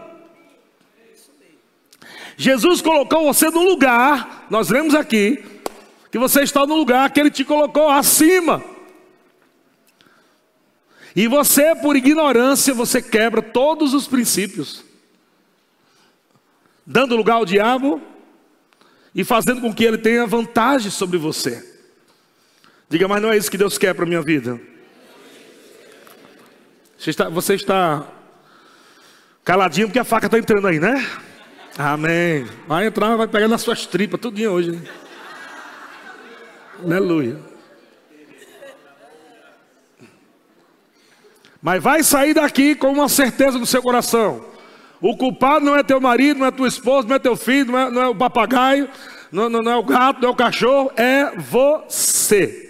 [2.37, 5.43] Jesus colocou você no lugar, nós vemos aqui,
[6.11, 8.63] que você está no lugar que Ele te colocou acima.
[11.15, 14.83] E você, por ignorância, você quebra todos os princípios,
[16.85, 18.01] dando lugar ao diabo
[19.13, 21.71] e fazendo com que ele tenha vantagem sobre você.
[22.89, 24.59] Diga, mas não é isso que Deus quer para a minha vida.
[26.97, 28.07] Você está, você está
[29.43, 31.05] caladinho porque a faca está entrando aí, né?
[31.77, 32.45] Amém.
[32.67, 34.71] Vai entrar, vai pegar nas suas tripas, tudinho hoje.
[34.71, 34.81] Né?
[36.83, 37.39] Aleluia.
[41.61, 44.45] Mas vai sair daqui com uma certeza no seu coração.
[45.01, 47.79] O culpado não é teu marido, não é tua esposa, não é teu filho, não
[47.79, 48.89] é, não é o papagaio,
[49.31, 52.69] não, não, não é o gato, não é o cachorro, é você.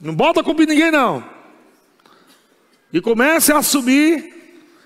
[0.00, 1.35] Não bota culpa em ninguém não.
[2.96, 4.32] E comece a assumir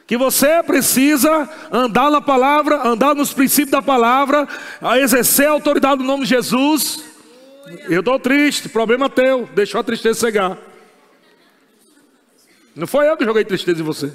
[0.05, 4.49] que você precisa andar na palavra, andar nos princípios da palavra,
[4.81, 7.05] a exercer a autoridade no nome de Jesus.
[7.89, 10.59] Eu estou triste, problema teu, deixou a tristeza cegar.
[12.75, 14.13] Não foi eu que joguei tristeza em você.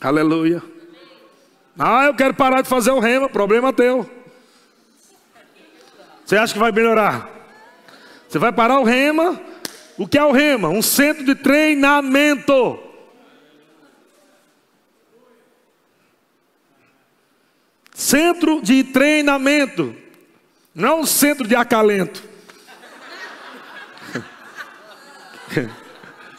[0.00, 0.62] Aleluia.
[1.76, 4.08] Ah, eu quero parar de fazer o rema, problema teu.
[6.24, 7.39] Você acha que vai melhorar?
[8.30, 9.40] Você vai parar o rema.
[9.98, 10.68] O que é o rema?
[10.68, 12.78] Um centro de treinamento.
[17.92, 19.96] Centro de treinamento.
[20.72, 22.22] Não é um centro de acalento.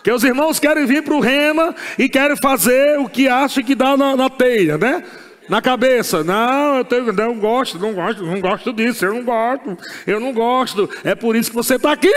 [0.03, 3.75] Que os irmãos querem vir para o rema e querem fazer o que acham que
[3.75, 5.03] dá na, na teia, né?
[5.51, 9.77] Na cabeça, não, eu tenho, não gosto, não gosto, não gosto disso, eu não gosto,
[10.07, 10.89] eu não gosto.
[11.03, 12.09] É por isso que você está aqui.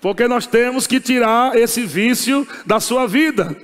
[0.00, 3.60] Porque nós temos que tirar esse vício da sua vida.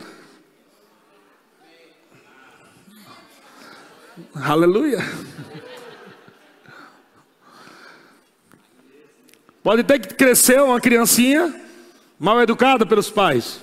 [4.35, 4.99] Aleluia.
[9.63, 11.55] Pode ter que crescer uma criancinha
[12.19, 13.63] mal educada pelos pais.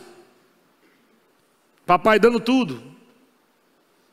[1.86, 2.91] Papai dando tudo.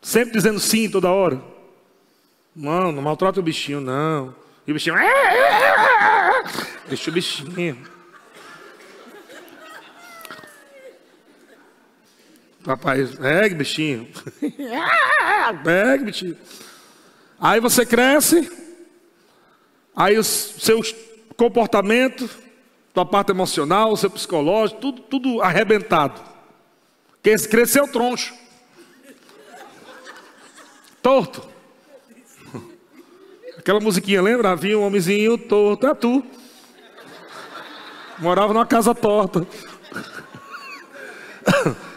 [0.00, 1.40] Sempre dizendo sim toda hora.
[2.54, 4.34] Não, não maltrata o bichinho, não.
[4.66, 4.96] E o bichinho.
[6.88, 7.86] Deixa o bichinho.
[12.64, 14.08] Papai, pegue bichinho.
[15.64, 16.36] pegue bichinho.
[17.40, 18.50] Aí você cresce.
[19.94, 20.94] Aí os seus
[21.36, 22.30] comportamentos
[22.98, 26.20] tua parte emocional, seu psicológico, tudo, tudo arrebentado.
[27.22, 28.34] Cresceu troncho.
[31.02, 31.42] Torto.
[33.58, 34.50] Aquela musiquinha, lembra?
[34.50, 36.24] Havia um homenzinho torto, é tu.
[38.18, 39.46] Morava numa casa torta.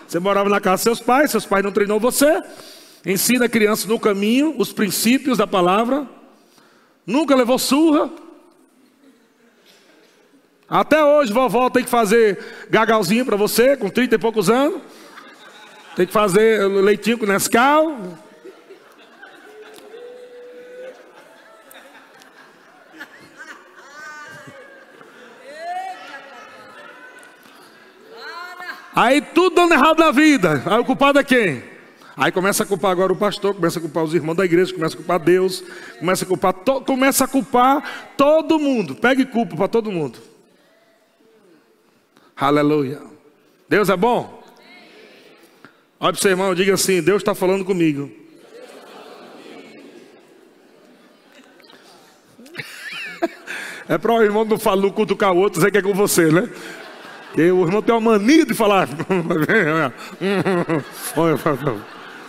[0.07, 2.41] Você morava na casa dos seus pais, seus pais não treinou você.
[3.05, 6.07] Ensina a criança no caminho os princípios da palavra.
[7.05, 8.11] Nunca levou surra.
[10.69, 14.81] Até hoje, vovó tem que fazer gagalzinho para você, com 30 e poucos anos.
[15.95, 17.97] Tem que fazer leitinho com Nescau.
[28.95, 30.61] Aí tudo dando errado na vida.
[30.65, 31.63] Aí o culpado é quem?
[32.15, 34.95] Aí começa a culpar agora o pastor, começa a culpar os irmãos da igreja, começa
[34.95, 35.63] a culpar Deus,
[35.97, 38.95] começa a culpar, to, começa a culpar todo mundo.
[38.95, 40.19] Pegue culpa para todo mundo.
[42.35, 43.01] Aleluia.
[43.69, 44.43] Deus é bom?
[45.99, 48.11] Olha para o seu irmão, diga assim: Deus está falando comigo.
[53.89, 56.49] É para o irmão não falar cutucar o outro, dizer que é com você, né?
[57.31, 58.89] Porque o irmão tem uma mania de falar.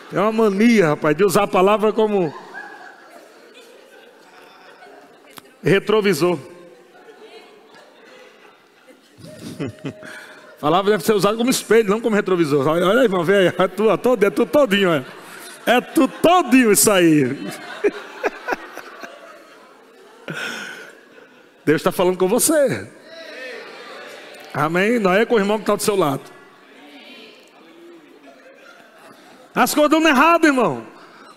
[0.08, 2.32] Tem uma mania, rapaz, de usar a palavra como
[5.60, 6.38] retrovisor.
[10.60, 12.64] Palavra deve ser usada como espelho, não como retrovisor.
[12.64, 15.04] Olha aí, irmão, velho, é tu, todo, é tu todinho, é.
[15.66, 17.24] É tu todinho isso aí.
[21.64, 22.88] Deus está falando com você.
[24.54, 24.98] Amém?
[24.98, 26.22] Não é com o irmão que está do seu lado.
[29.54, 30.86] As coisas dão errado, irmão.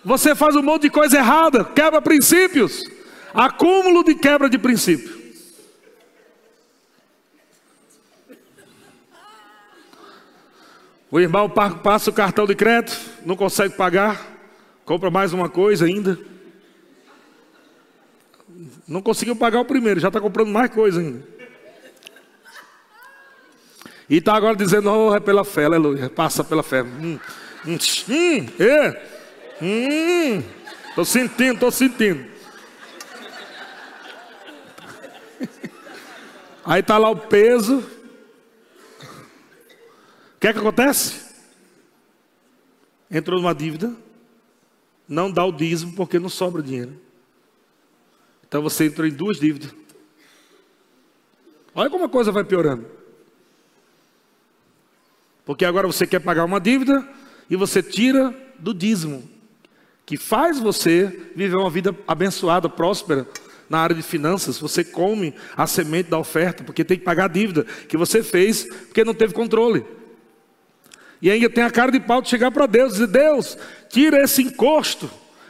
[0.03, 2.83] Você faz um monte de coisa errada, quebra princípios.
[3.33, 5.15] Acúmulo de quebra de princípio.
[11.11, 14.25] O irmão passa o cartão de crédito, não consegue pagar,
[14.83, 16.19] compra mais uma coisa ainda.
[18.87, 21.34] Não conseguiu pagar o primeiro, já está comprando mais coisa ainda.
[24.09, 26.83] E está agora dizendo, oh, é pela fé, aleluia, passa pela fé.
[26.83, 27.19] Hum,
[27.65, 27.77] hum,
[28.09, 29.15] hum, é.
[29.61, 30.43] Hum,
[30.93, 32.25] tô sentindo, tô sentindo.
[36.65, 37.83] Aí está lá o peso,
[40.45, 41.25] que é que acontece?
[43.09, 43.95] Entrou numa dívida,
[45.07, 46.93] não dá o dízimo porque não sobra dinheiro.
[48.47, 49.73] Então você entrou em duas dívidas.
[51.73, 52.85] Olha como a coisa vai piorando.
[55.45, 57.07] Porque agora você quer pagar uma dívida
[57.49, 59.29] e você tira do dízimo,
[60.05, 63.27] que faz você viver uma vida abençoada, próspera
[63.69, 64.57] na área de finanças.
[64.59, 68.63] Você come a semente da oferta, porque tem que pagar a dívida que você fez
[68.63, 69.85] porque não teve controle.
[71.21, 73.57] E ainda tem a cara de pau de chegar para Deus e dizer: Deus,
[73.89, 75.09] tira esse encosto,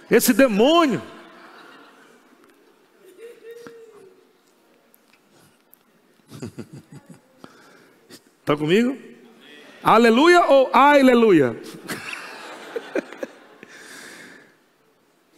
[0.10, 1.02] esse demônio.
[8.40, 8.98] Estão comigo?
[9.86, 11.56] Aleluia ou aleluia?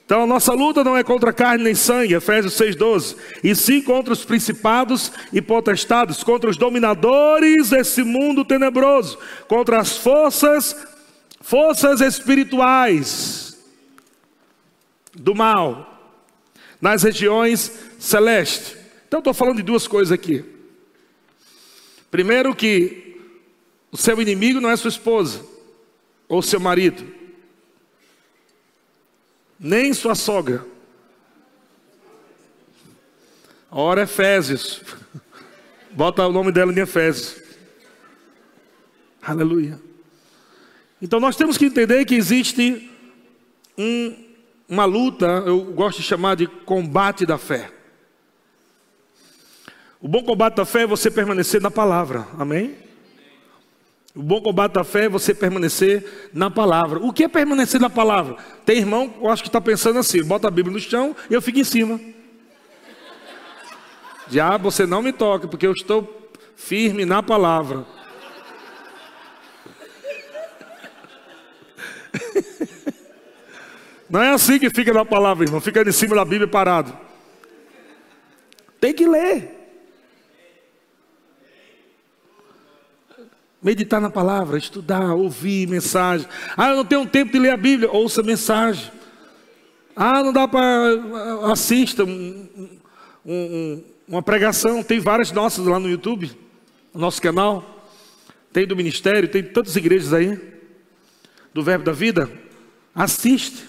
[0.06, 4.14] Então a nossa luta não é contra carne nem sangue, Efésios 6,12, e sim contra
[4.14, 9.20] os principados e potestades, contra os dominadores desse mundo tenebroso,
[9.50, 10.74] contra as forças,
[11.42, 13.62] forças espirituais
[15.14, 16.16] do mal,
[16.80, 18.78] nas regiões celestes.
[19.10, 20.46] Então estou falando de duas coisas aqui.
[22.10, 23.07] Primeiro que
[23.98, 25.44] o seu inimigo não é sua esposa
[26.30, 27.18] ou seu marido
[29.60, 30.64] nem sua sogra.
[33.72, 34.82] Ora Efésios.
[35.92, 37.42] Bota o nome dela em Efésios.
[39.20, 39.82] Aleluia.
[41.02, 42.92] Então nós temos que entender que existe
[43.76, 44.26] um,
[44.70, 47.72] uma luta, eu gosto de chamar de combate da fé.
[50.00, 52.87] O bom combate da fé é você permanecer na palavra, amém?
[54.18, 56.98] O bom combate da fé é você permanecer na palavra.
[56.98, 58.36] O que é permanecer na palavra?
[58.66, 61.42] Tem irmão, eu acho que está pensando assim: bota a Bíblia no chão e eu
[61.42, 62.02] fico em cima.
[64.28, 67.86] Diabo, você não me toque, porque eu estou firme na palavra.
[74.10, 75.60] Não é assim que fica na palavra, irmão.
[75.60, 76.98] Fica em cima da Bíblia parado.
[78.80, 79.57] Tem que ler.
[83.62, 86.28] Meditar na palavra, estudar, ouvir mensagem.
[86.56, 87.92] Ah, eu não tenho tempo de ler a Bíblia.
[87.92, 88.92] Ouça mensagem.
[89.96, 91.52] Ah, não dá para.
[91.52, 92.48] Assista um,
[93.26, 94.84] um, um, uma pregação.
[94.84, 96.32] Tem várias nossas lá no YouTube,
[96.94, 97.84] no nosso canal.
[98.54, 100.40] Tem do ministério, tem tantas igrejas aí.
[101.52, 102.30] Do Verbo da Vida.
[102.94, 103.68] Assiste.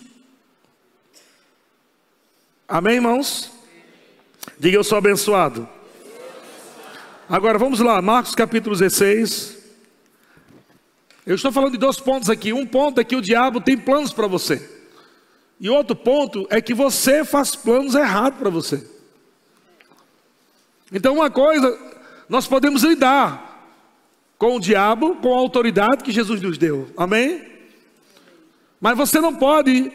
[2.69, 3.51] Amém, irmãos?
[4.59, 5.67] Diga eu sou abençoado.
[7.27, 9.58] Agora vamos lá, Marcos capítulo 16.
[11.29, 12.55] Eu estou falando de dois pontos aqui.
[12.55, 14.67] Um ponto é que o diabo tem planos para você.
[15.61, 18.83] E outro ponto é que você faz planos errados para você.
[20.91, 21.79] Então, uma coisa,
[22.31, 23.77] nós podemos lidar
[24.39, 26.89] com o diabo, com a autoridade que Jesus nos deu.
[26.97, 27.45] Amém?
[28.81, 29.93] Mas você não pode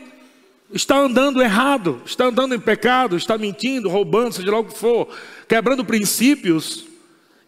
[0.72, 5.08] está andando errado, está andando em pecado, está mentindo, roubando, seja lá o que for,
[5.48, 6.86] quebrando princípios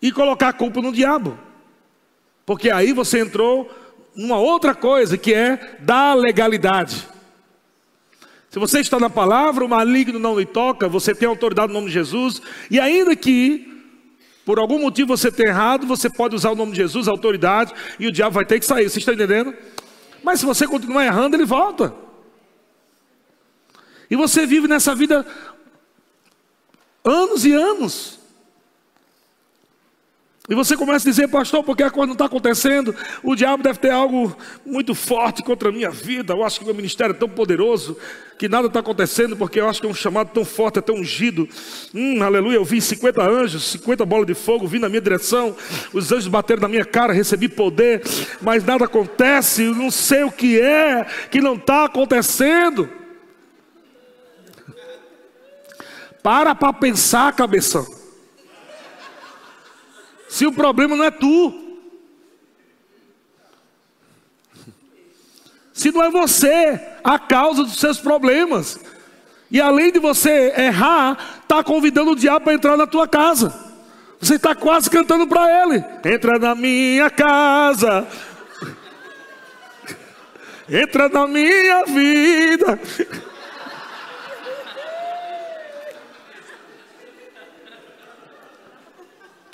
[0.01, 1.44] e colocar a culpa no diabo.
[2.45, 3.69] Porque aí você entrou
[4.15, 7.07] numa outra coisa que é da legalidade.
[8.49, 11.87] Se você está na palavra, o maligno não lhe toca, você tem autoridade no nome
[11.87, 12.41] de Jesus,
[12.71, 13.75] e ainda que
[14.45, 17.73] por algum motivo você tenha errado, você pode usar o nome de Jesus, a autoridade,
[17.99, 18.87] e o diabo vai ter que sair.
[18.87, 19.53] Você está entendendo?
[20.23, 21.93] Mas se você continuar errando, ele volta.
[24.09, 25.25] E você vive nessa vida
[27.03, 28.19] anos e anos.
[30.47, 32.95] E você começa a dizer, pastor, porque a coisa não está acontecendo?
[33.23, 36.33] O diabo deve ter algo muito forte contra a minha vida.
[36.33, 37.97] Eu acho que o meu ministério é tão poderoso
[38.37, 40.95] que nada está acontecendo, porque eu acho que é um chamado tão forte, é tão
[40.95, 41.49] ungido.
[41.95, 45.55] Hum, aleluia, eu vi 50 anjos, 50 bolas de fogo vindo na minha direção.
[45.91, 48.03] Os anjos bateram na minha cara, recebi poder,
[48.39, 49.63] mas nada acontece.
[49.63, 52.87] Eu não sei o que é que não está acontecendo.
[56.21, 58.04] Para para pensar, cabeção.
[60.35, 61.79] Se o problema não é tu.
[65.73, 68.77] Se não é você a causa dos seus problemas.
[69.49, 73.57] E além de você errar, está convidando o diabo para entrar na tua casa.
[74.19, 75.81] Você está quase cantando para ele.
[76.03, 78.05] Entra na minha casa.
[80.67, 82.77] Entra na minha vida.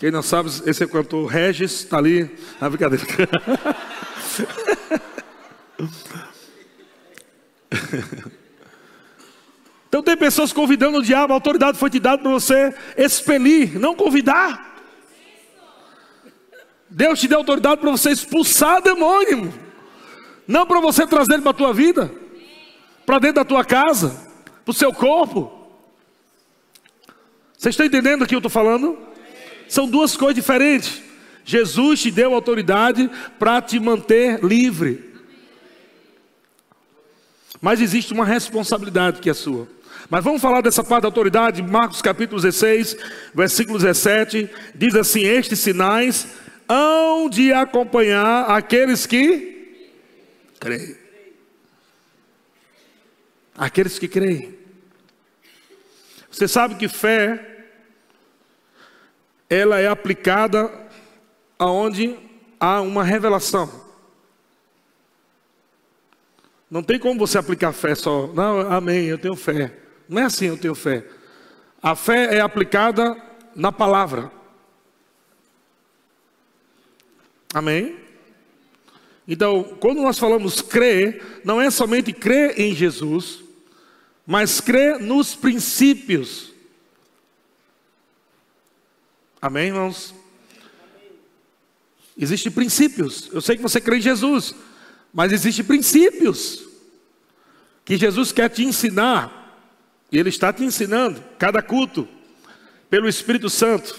[0.01, 2.27] Quem não sabe, esse é o cantor Regis, está ali.
[2.59, 3.05] Na brincadeira.
[9.87, 13.93] Então tem pessoas convidando o diabo, a autoridade foi te dada para você expelir, não
[13.93, 14.81] convidar.
[16.89, 19.53] Deus te deu autoridade para você expulsar demônio,
[20.47, 22.09] não para você trazer ele para a tua vida,
[23.05, 24.17] para dentro da tua casa,
[24.63, 25.51] para o seu corpo.
[27.57, 29.11] Vocês estão entendendo o que eu estou falando?
[29.72, 31.01] São duas coisas diferentes.
[31.45, 33.09] Jesus te deu autoridade
[33.39, 35.13] para te manter livre.
[37.61, 39.69] Mas existe uma responsabilidade que é sua.
[40.09, 42.97] Mas vamos falar dessa parte da autoridade, Marcos capítulo 16,
[43.34, 46.28] versículo 17, diz assim: Estes sinais
[46.67, 49.88] hão de acompanhar aqueles que
[50.59, 50.97] creem.
[53.55, 54.53] Aqueles que creem.
[56.30, 57.50] Você sabe que fé
[59.51, 60.71] ela é aplicada
[61.59, 62.17] aonde
[62.57, 63.69] há uma revelação.
[66.69, 69.77] Não tem como você aplicar fé só, não, amém, eu tenho fé.
[70.07, 71.05] Não é assim, eu tenho fé.
[71.83, 73.21] A fé é aplicada
[73.53, 74.31] na palavra.
[77.53, 77.97] Amém?
[79.27, 83.43] Então, quando nós falamos crer, não é somente crer em Jesus,
[84.25, 86.50] mas crer nos princípios
[89.41, 90.13] Amém, irmãos?
[92.15, 93.29] Existem princípios.
[93.33, 94.53] Eu sei que você crê em Jesus,
[95.11, 96.63] mas existem princípios
[97.83, 99.39] que Jesus quer te ensinar.
[100.11, 102.07] E Ele está te ensinando, cada culto,
[102.89, 103.97] pelo Espírito Santo.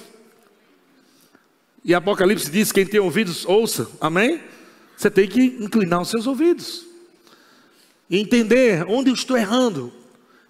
[1.84, 3.90] E Apocalipse diz: quem tem ouvidos, ouça.
[4.01, 4.40] Amém?
[4.97, 6.86] Você tem que inclinar os seus ouvidos.
[8.09, 9.93] E entender onde eu estou errando.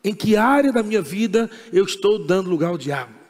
[0.04, 3.21] Em que área da minha vida eu estou dando lugar ao diabo.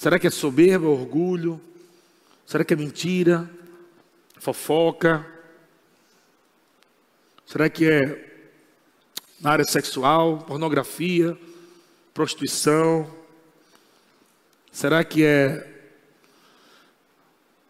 [0.00, 1.60] Será que é soberba, orgulho?
[2.46, 3.50] Será que é mentira?
[4.38, 5.26] Fofoca?
[7.44, 8.48] Será que é
[9.42, 11.38] na área sexual, pornografia,
[12.14, 13.14] prostituição?
[14.72, 15.68] Será que é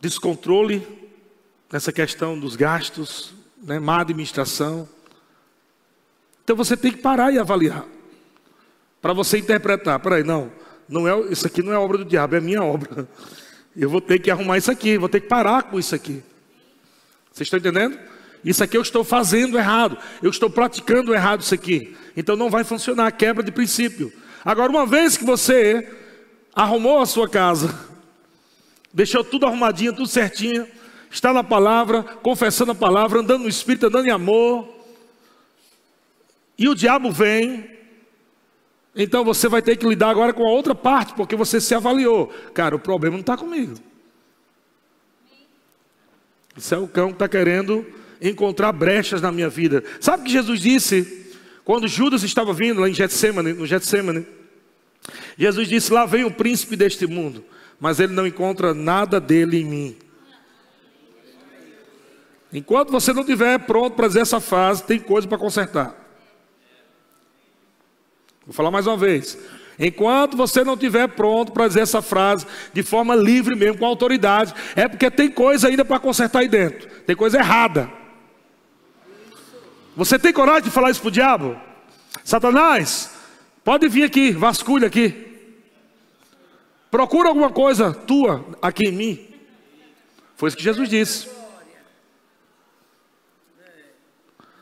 [0.01, 0.87] descontrole
[1.69, 4.89] nessa questão dos gastos, né, má administração?
[6.45, 7.85] Então você tem que parar e avaliar.
[9.03, 10.53] Para você interpretar, peraí, não,
[10.91, 13.09] não é, isso aqui não é obra do diabo, é minha obra.
[13.77, 16.23] Eu vou ter que arrumar isso aqui, vou ter que parar com isso aqui.
[17.33, 17.97] Vocês estão entendendo?
[18.45, 21.97] Isso aqui eu estou fazendo errado, eu estou praticando errado isso aqui.
[22.17, 24.13] Então não vai funcionar, quebra de princípio.
[24.45, 25.89] Agora, uma vez que você
[26.55, 27.79] arrumou a sua casa,
[28.93, 30.67] deixou tudo arrumadinho, tudo certinho,
[31.11, 34.69] está na palavra, confessando a palavra, andando no Espírito, andando em amor,
[36.59, 37.71] e o diabo vem,
[38.95, 42.29] então você vai ter que lidar agora com a outra parte, porque você se avaliou.
[42.53, 43.75] Cara, o problema não está comigo.
[46.57, 47.87] Isso é o cão que está querendo
[48.21, 49.83] encontrar brechas na minha vida.
[50.01, 54.27] Sabe o que Jesus disse quando Judas estava vindo lá em Getsemane, no Getsemane?
[55.39, 57.45] Jesus disse: Lá vem o príncipe deste mundo,
[57.79, 59.97] mas ele não encontra nada dele em mim.
[62.53, 66.10] Enquanto você não estiver pronto para dizer essa frase, tem coisa para consertar.
[68.51, 69.39] Vou falar mais uma vez.
[69.79, 74.53] Enquanto você não estiver pronto para dizer essa frase de forma livre mesmo, com autoridade,
[74.75, 76.89] é porque tem coisa ainda para consertar aí dentro.
[77.07, 77.89] Tem coisa errada.
[79.95, 81.61] Você tem coragem de falar isso para o diabo?
[82.25, 83.13] Satanás,
[83.63, 85.29] pode vir aqui, vasculha aqui.
[86.91, 89.29] Procura alguma coisa tua aqui em mim.
[90.35, 91.29] Foi isso que Jesus disse.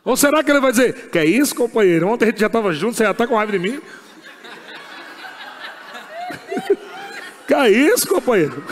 [0.09, 2.09] Ou será que ele vai dizer, que é isso, companheiro?
[2.09, 3.77] Ontem a gente já estava junto, você já está com raiva de mim?
[7.47, 8.65] que é isso, companheiro?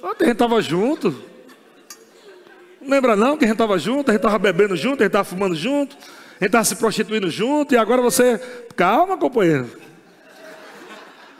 [0.00, 1.10] Ontem a gente estava junto.
[2.80, 5.08] Não lembra não que a gente estava junto, a gente estava bebendo junto, a gente
[5.08, 8.38] estava fumando junto, a gente estava se prostituindo junto, e agora você.
[8.76, 9.68] Calma, companheiro.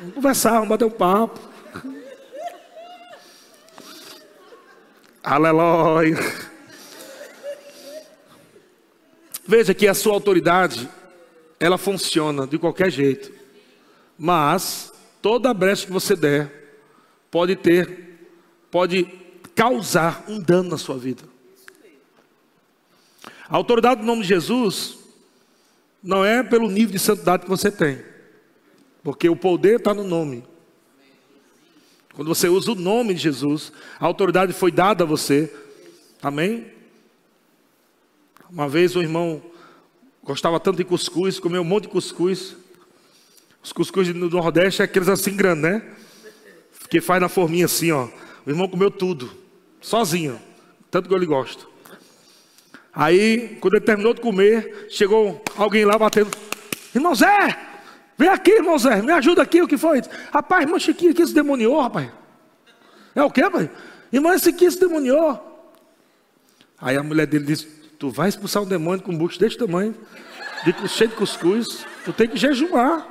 [0.01, 1.39] Vamos conversar, vamos bater um papo.
[5.23, 6.50] Aleluia.
[9.51, 10.89] Veja que a sua autoridade,
[11.59, 13.33] ela funciona de qualquer jeito.
[14.17, 16.79] Mas toda brecha que você der
[17.33, 18.29] pode ter,
[18.71, 19.09] pode
[19.53, 21.25] causar um dano na sua vida.
[23.49, 25.01] A autoridade do nome de Jesus
[26.01, 28.01] não é pelo nível de santidade que você tem,
[29.03, 30.45] porque o poder está no nome.
[32.15, 35.53] Quando você usa o nome de Jesus, a autoridade foi dada a você.
[36.23, 36.79] Amém?
[38.53, 39.41] Uma vez um irmão
[40.25, 42.57] gostava tanto de cuscuz, comeu um monte de cuscuz.
[43.63, 45.83] Os cuscuz do Nordeste é aqueles assim grandes, né?
[46.89, 48.09] Que faz na forminha assim, ó.
[48.45, 49.31] O irmão comeu tudo,
[49.81, 50.41] sozinho,
[50.91, 51.65] tanto que ele gosta.
[52.93, 56.31] Aí, quando ele terminou de comer, chegou alguém lá batendo.
[56.93, 57.57] Irmão Zé,
[58.19, 60.03] vem aqui, irmão Zé, me ajuda aqui, o que foi?
[60.33, 62.11] Rapaz, irmão Chiquinho aqui se demoniou, rapaz.
[63.15, 63.71] É o quê, pai?
[64.13, 65.47] Irmão, esse aqui se demoniou.
[66.81, 69.95] Aí a mulher dele disse: Tu vai expulsar um demônio com um bucho desse tamanho,
[70.65, 73.07] de, cheio de cuscuz, tu tem que jejuar.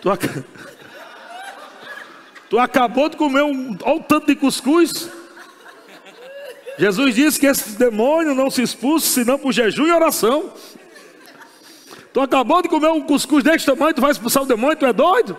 [0.00, 0.22] Tu, ac...
[2.48, 5.10] tu acabou de comer um, olha o tanto de cuscuz.
[6.78, 10.52] Jesus disse que esse demônio não se expulsa senão por jejum e oração.
[12.12, 14.92] Tu acabou de comer um cuscuz desse tamanho, tu vai expulsar o demônio, tu é
[14.92, 15.36] doido?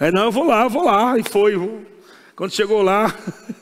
[0.00, 1.18] É, não, eu vou lá, eu vou lá.
[1.18, 1.52] E foi.
[2.34, 3.14] Quando chegou lá,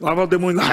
[0.00, 0.64] lá vai o demônio lá.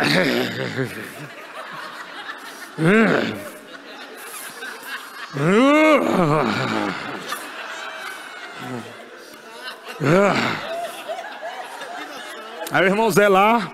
[12.71, 13.73] Aí o irmão Zé lá.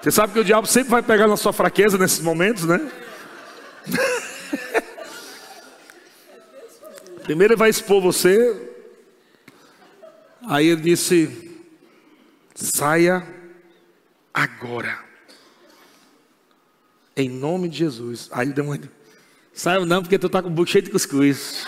[0.00, 2.88] Você sabe que o diabo sempre vai pegar na sua fraqueza nesses momentos, né?
[7.24, 8.70] Primeiro ele vai expor você.
[10.48, 11.55] Aí ele disse:
[12.56, 13.22] saia
[14.32, 14.98] agora.
[17.14, 18.28] Em nome de Jesus.
[18.32, 18.90] Aí o demônio,
[19.52, 21.66] saia não, porque tu tá com o bucho cheio de cuscuz.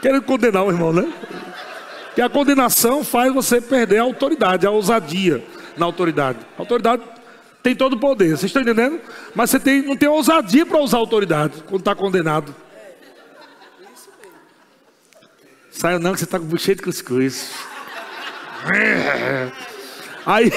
[0.00, 1.12] Querendo condenar o irmão, né?
[2.14, 5.44] Que a condenação faz você perder a autoridade, a ousadia
[5.76, 6.38] na autoridade.
[6.56, 7.02] A autoridade
[7.62, 9.00] tem todo o poder, vocês estão entendendo?
[9.34, 12.54] Mas você tem, não tem ousadia para usar autoridade quando está condenado.
[15.70, 17.50] Saia não, que você está com cheio de cuscuz.
[20.26, 20.52] Aí,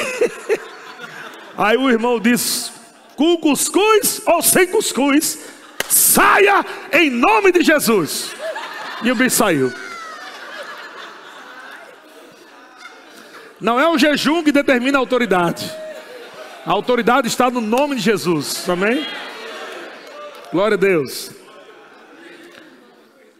[1.58, 2.72] aí o irmão disse:
[3.16, 5.40] com cuscuz ou sem cuscuz,
[5.90, 8.32] saia em nome de Jesus.
[9.04, 9.72] E o bicho saiu.
[13.60, 15.72] Não é o jejum que determina a autoridade.
[16.66, 18.68] A autoridade está no nome de Jesus.
[18.70, 19.06] Amém?
[20.52, 21.32] Glória a Deus.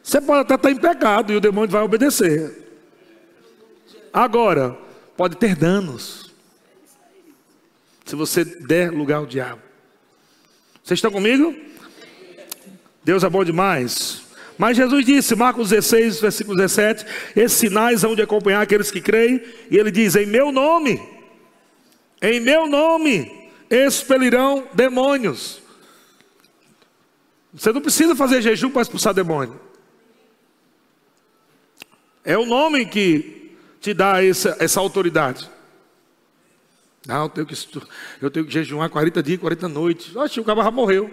[0.02, 2.63] Você pode até estar em pecado e o demônio vai obedecer.
[4.14, 4.78] Agora,
[5.18, 6.32] pode ter danos.
[8.06, 9.62] Se você der lugar ao diabo.
[10.84, 11.56] Vocês estão comigo?
[13.04, 14.22] Deus é bom demais.
[14.58, 17.06] Mas Jesus disse, Marcos 16, versículo 17:
[17.36, 19.42] Esses sinais vão de acompanhar aqueles que creem.
[19.72, 21.02] E ele diz: Em meu nome,
[22.22, 25.62] em meu nome, expelirão demônios.
[27.52, 29.60] Você não precisa fazer jejum para expulsar demônio.
[32.24, 33.43] É o nome que
[33.84, 35.48] te dá essa, essa autoridade.
[37.06, 37.54] Não, eu tenho, que,
[38.22, 40.16] eu tenho que jejuar 40 dias, 40 noites.
[40.16, 41.12] Oxe, o cara já morreu.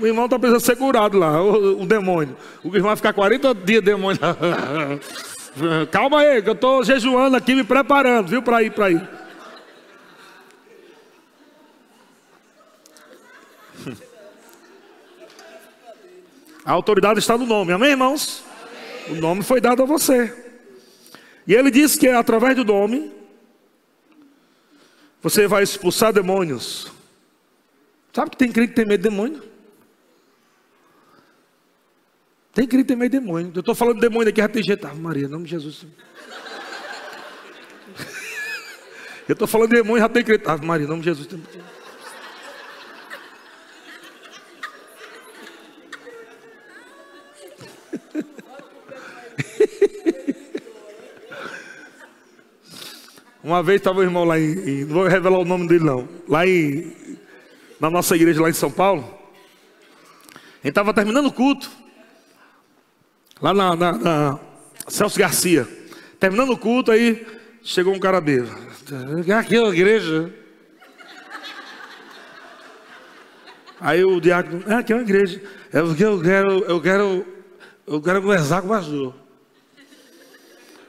[0.00, 2.36] O irmão está precisando ser curado lá, o, o, demônio.
[2.62, 4.20] O irmão vai ficar 40 dias demônio.
[5.90, 9.08] Calma aí, que eu estou jejuando aqui, me preparando, viu, para ir, para ir.
[16.64, 18.46] A autoridade está no nome, amém, irmãos?
[19.10, 20.34] O nome foi dado a você.
[21.46, 23.12] E ele disse que é através do nome
[25.22, 26.92] você vai expulsar demônios.
[28.12, 29.42] Sabe que tem crente que tem medo de demônio?
[32.52, 33.52] Tem crente que tem medo de demônio.
[33.54, 34.86] Eu estou falando de demônio aqui, já tem jeito.
[34.86, 35.86] Ah, Maria, nome de Jesus.
[39.28, 40.44] Eu estou falando de demônio, já tem crente.
[40.46, 41.28] Ah, Maria, nome de Jesus.
[53.42, 56.08] Uma vez estava o irmão lá em, Não vou revelar o nome dele não.
[56.28, 56.92] Lá em.
[57.80, 59.02] Na nossa igreja lá em São Paulo.
[60.56, 61.70] Gente estava terminando o culto.
[63.40, 64.40] Lá na, na, na,
[64.88, 65.66] Celso Garcia.
[66.18, 67.24] Terminando o culto, aí
[67.62, 68.54] chegou um cara bêbado.
[69.38, 70.34] Aqui é a igreja.
[73.80, 75.40] Aí o diácono, é aqui é uma igreja.
[75.72, 77.26] Eu quero, eu quero,
[77.86, 79.14] eu quero conversar com o pastor.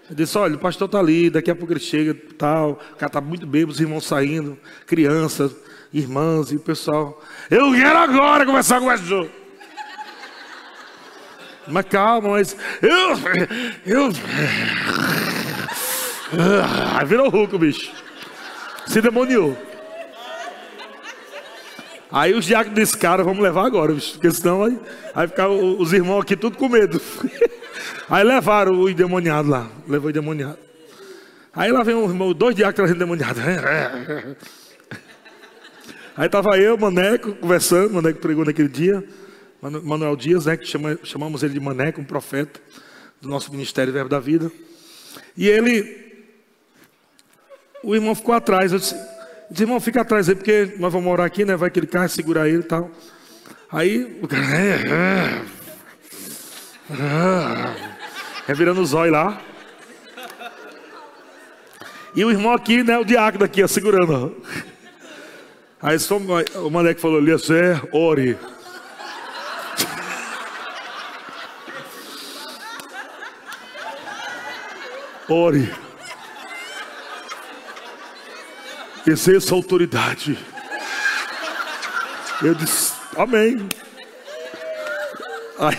[0.09, 3.07] Eu disse, olha, o pastor está ali, daqui a pouco ele chega, tal, o cara
[3.09, 4.57] está muito bêbado, os irmãos saindo,
[4.87, 5.55] crianças,
[5.93, 7.21] irmãs e o pessoal.
[7.49, 9.29] Eu quero agora conversar com o pastor.
[11.67, 13.09] Mas calma, mas eu.
[13.85, 14.09] Eu.
[16.31, 17.91] Ah, virou o Hulk, bicho.
[18.87, 19.55] Se demoniou.
[22.11, 24.79] Aí os diáconos desse cara, vamos levar agora, bicho, porque senão aí,
[25.13, 25.29] aí
[25.77, 26.99] os irmãos aqui tudo com medo.
[28.09, 29.69] Aí levaram o endemoniado lá.
[29.87, 30.57] Levou o endemoniado.
[31.53, 33.39] Aí lá vem um irmão, dois dias trazendo endemoniado.
[36.15, 37.93] Aí estava eu, Maneco, conversando.
[37.93, 39.03] Maneco pregou naquele dia.
[39.61, 42.61] Manuel Dias, né, que chama, chamamos ele de Maneco, um profeta
[43.21, 44.49] do nosso ministério Verbo da Vida.
[45.35, 46.23] E ele,
[47.83, 48.71] o irmão ficou atrás.
[48.71, 48.95] Eu disse,
[49.51, 51.55] disse irmão, fica atrás aí, porque nós vamos morar aqui, né?
[51.57, 52.89] Vai aquele carro segurar ele e tal.
[53.71, 55.58] Aí o cara, é, é.
[56.91, 57.75] Ah.
[58.47, 59.41] Revirando os olhos lá.
[62.15, 62.97] E o irmão aqui, né?
[62.97, 64.35] O diácono aqui, ó, segurando.
[65.81, 68.37] Aí só, o mané falou ali, é, ore.
[75.29, 75.71] Ore.
[79.05, 80.37] Exerça autoridade.
[82.41, 83.69] Eu disse, amém.
[85.59, 85.77] Aí,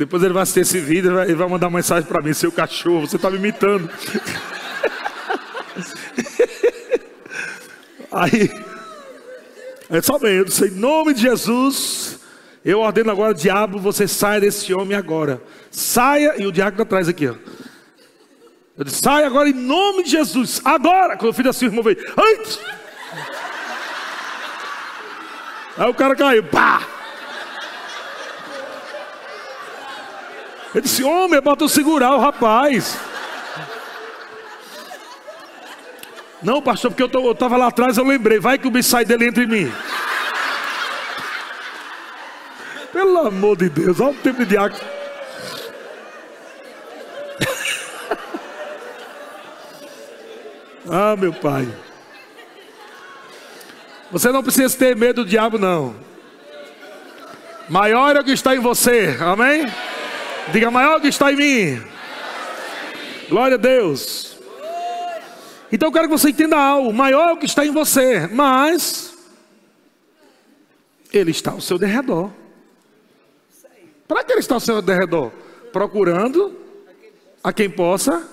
[0.00, 3.16] Depois ele vai assistir esse vídeo e vai, mandar mensagem para mim, seu cachorro, você
[3.16, 3.90] está me imitando.
[8.10, 8.50] Aí,
[9.90, 12.18] é só bem, eu disse, em nome de Jesus,
[12.64, 15.42] eu ordeno agora, diabo, você saia desse homem agora.
[15.70, 17.34] Saia, e o diabo atrás aqui, ó.
[18.78, 21.18] Eu disse, sai agora em nome de Jesus, agora.
[21.18, 22.58] Quando eu fiz assim, o irmão veio, antes.
[25.76, 26.99] Aí o cara caiu, pá.
[30.74, 32.98] Ele disse: Homem, é para tu segurar o rapaz.
[36.42, 38.38] Não, pastor, porque eu estava lá atrás, eu lembrei.
[38.38, 39.70] Vai que o bicho sai dele entre mim.
[42.92, 44.80] Pelo amor de Deus, olha o tempo de diácono.
[50.92, 51.68] Ah, meu pai.
[54.10, 55.94] Você não precisa ter medo do diabo, não.
[57.68, 59.66] Maior é o que está em você, amém?
[60.52, 61.82] Diga, maior que está em mim.
[63.28, 64.36] Glória a Deus.
[65.70, 69.14] Então eu quero que você entenda algo: maior que está em você, mas
[71.12, 72.30] ele está ao seu derredor.
[74.08, 75.30] Para que ele está ao seu derredor?
[75.72, 76.58] Procurando
[77.44, 78.28] a quem possa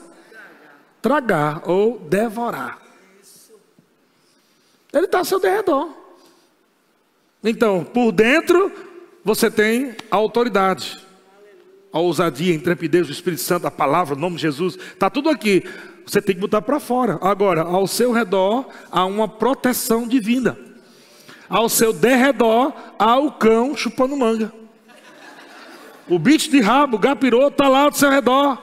[1.01, 2.79] tragar ou devorar.
[4.91, 5.95] Ele está ao seu derredor.
[7.43, 8.71] Então, por dentro,
[9.23, 11.06] você tem autoridade,
[11.97, 15.29] a ousadia, a intrepidez do Espírito Santo, a palavra, o nome de Jesus, está tudo
[15.29, 15.63] aqui.
[16.05, 17.17] Você tem que botar para fora.
[17.21, 20.57] Agora, ao seu redor há uma proteção divina.
[21.49, 24.53] Ao seu derredor há o cão chupando manga.
[26.07, 28.57] O bicho de rabo, o gapiroto, está lá ao seu redor.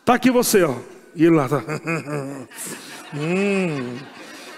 [0.00, 0.74] Está aqui você, ó.
[1.14, 1.62] E lá tá.
[3.14, 3.98] hum.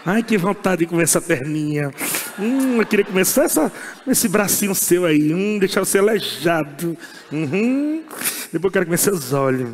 [0.04, 1.92] Ai, que vontade de comer essa perninha.
[2.38, 3.70] Hum, eu queria começar essa,
[4.06, 5.32] esse bracinho seu aí.
[5.32, 6.96] Hum, deixar você aleijado.
[7.30, 8.02] Uhum.
[8.50, 9.68] Depois eu quero comer seus olhos.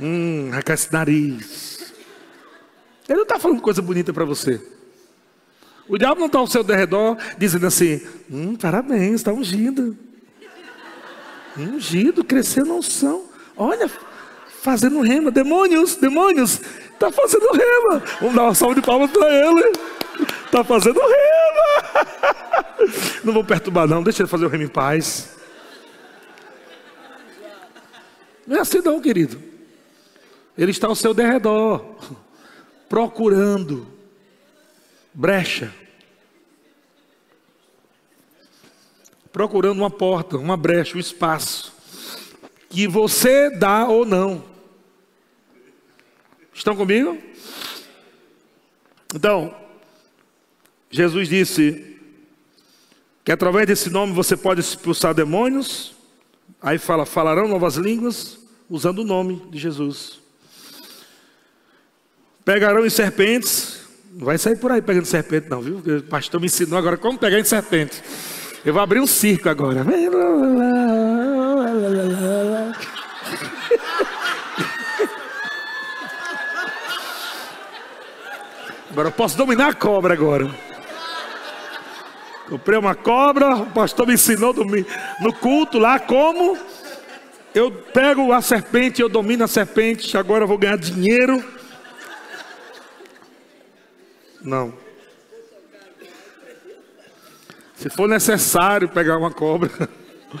[0.00, 1.94] Hum, arrancar esse nariz.
[3.08, 4.60] Ele não está falando coisa bonita para você.
[5.88, 9.96] O diabo não está ao seu derredor dizendo assim: hum, parabéns, está ungido.
[11.56, 13.24] Ungido, crescendo não unção.
[13.56, 13.88] Olha,
[14.62, 15.30] fazendo rema.
[15.30, 16.60] Demônios, demônios,
[16.92, 18.02] está fazendo rema.
[18.20, 19.72] Vamos dar uma salva de palmas para ele.
[20.44, 22.06] Está fazendo rema.
[23.24, 24.02] Não vou perturbar, não.
[24.02, 25.36] Deixa ele fazer o rema em paz.
[28.46, 29.42] Não é assim, não, querido.
[30.56, 31.84] Ele está ao seu derredor,
[32.88, 33.86] procurando
[35.12, 35.74] brecha,
[39.32, 41.74] procurando uma porta, uma brecha, um espaço,
[42.68, 44.44] que você dá ou não.
[46.52, 47.18] Estão comigo?
[49.14, 49.54] Então,
[50.90, 51.96] Jesus disse
[53.24, 55.94] que através desse nome você pode expulsar demônios.
[56.62, 58.38] Aí fala, falarão novas línguas,
[58.68, 60.20] usando o nome de Jesus.
[62.44, 63.80] Pegarão em serpentes.
[64.12, 65.78] Não vai sair por aí pegando serpente, não, viu?
[65.78, 68.02] O pastor me ensinou agora como pegar em serpente.
[68.64, 69.84] Eu vou abrir um circo agora.
[78.96, 80.50] Agora eu posso dominar a cobra agora.
[82.48, 86.56] Comprei uma cobra, o pastor me ensinou no culto lá como
[87.54, 91.44] eu pego a serpente, eu domino a serpente, agora eu vou ganhar dinheiro.
[94.40, 94.72] Não.
[97.74, 99.70] Se for necessário pegar uma cobra.
[100.32, 100.38] A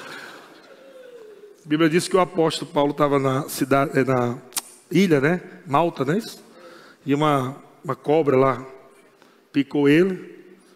[1.62, 4.38] Bíblia diz que o apóstolo Paulo estava na cidade, eh, na
[4.90, 5.42] ilha, né?
[5.66, 6.22] Malta, né?
[7.04, 8.66] E uma, uma cobra lá
[9.52, 10.34] picou ele.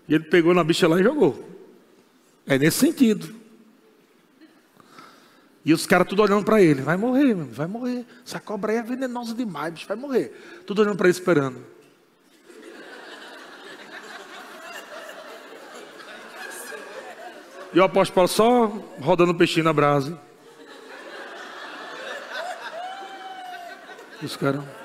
[0.09, 1.49] E ele pegou na bicha lá e jogou.
[2.47, 3.35] É nesse sentido.
[5.65, 6.81] E os caras tudo olhando para ele.
[6.83, 8.07] Vai morrer, vai morrer.
[8.25, 10.63] Essa cobra aí é venenosa demais, bicho, vai morrer.
[10.67, 11.67] Tudo olhando para ele esperando.
[17.73, 18.67] E o apóstolo Paulo só
[19.01, 20.19] rodando o peixinho na brasa.
[24.23, 24.80] Os caras.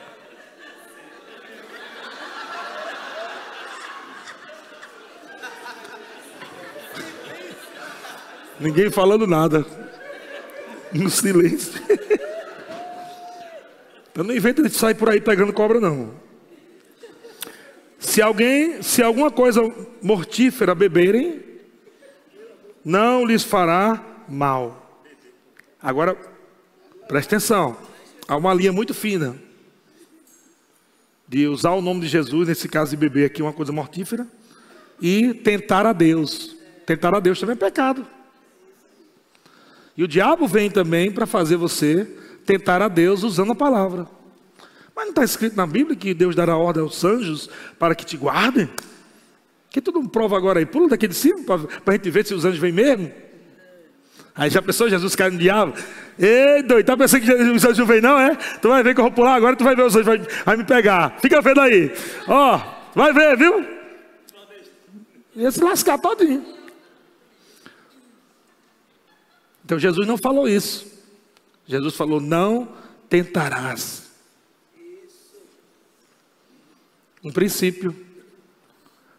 [8.59, 9.65] Ninguém falando nada.
[10.93, 11.81] No silêncio.
[14.11, 16.13] Então não inventa de sair por aí pegando cobra, não.
[17.99, 19.61] Se alguém, se alguma coisa
[20.01, 21.43] mortífera beberem,
[22.83, 25.03] não lhes fará mal.
[25.81, 26.15] Agora,
[27.09, 27.75] preste atenção.
[28.25, 29.35] Há uma linha muito fina
[31.27, 34.25] de usar o nome de Jesus, nesse caso de beber aqui, uma coisa mortífera,
[35.01, 36.55] e tentar a Deus.
[36.85, 38.07] Tentar a Deus também é pecado.
[39.97, 42.07] E o diabo vem também para fazer você
[42.45, 44.07] tentar a Deus usando a palavra.
[44.95, 48.15] Mas não está escrito na Bíblia que Deus dará ordem aos anjos para que te
[48.15, 48.69] guardem?
[49.69, 52.33] Que tudo um prova agora aí, pula daqui de cima para a gente ver se
[52.33, 53.11] os anjos vêm mesmo.
[54.33, 55.73] Aí já pensou Jesus cai no diabo?
[56.19, 58.35] Ei, doido, tá pensando que os anjos não vêm não, é?
[58.61, 60.57] Tu vai ver que eu vou pular agora, tu vai ver os anjos, vai, vai
[60.57, 61.17] me pegar.
[61.21, 61.91] Fica vendo aí.
[62.27, 62.61] Ó,
[62.93, 63.65] vai ver, viu?
[65.35, 66.54] Ia se lascar todinho.
[69.66, 70.86] Então Jesus não falou isso.
[71.68, 72.72] Jesus falou: não
[73.09, 74.03] tentarás.
[77.24, 77.91] Um princípio.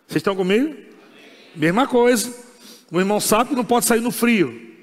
[0.07, 0.77] Vocês estão comigo?
[1.57, 2.33] Mesma coisa.
[2.93, 4.77] O irmão sabe que não pode sair no frio.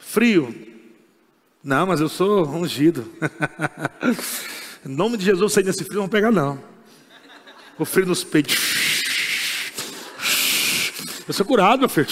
[0.00, 0.72] Frio.
[1.62, 3.12] Não, mas eu sou ungido.
[4.86, 6.62] Em nome de Jesus, sair nesse frio não pegar não.
[7.78, 9.02] O frio nos peitos.
[11.28, 12.08] Eu sou curado, meu filho.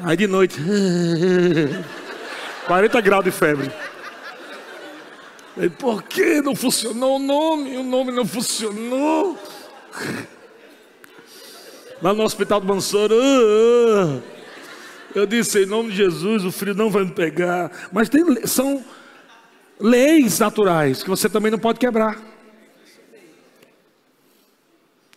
[0.00, 0.60] Aí de noite.
[2.66, 3.70] 40 graus de febre.
[5.78, 7.76] por que não funcionou o nome?
[7.76, 9.38] O nome não funcionou.
[12.02, 13.14] Lá no hospital do Mansoro.
[13.14, 14.22] Uh, uh,
[15.14, 17.70] eu disse, em nome de Jesus, o frio não vai me pegar.
[17.90, 18.84] Mas tem, são
[19.80, 22.18] leis naturais que você também não pode quebrar.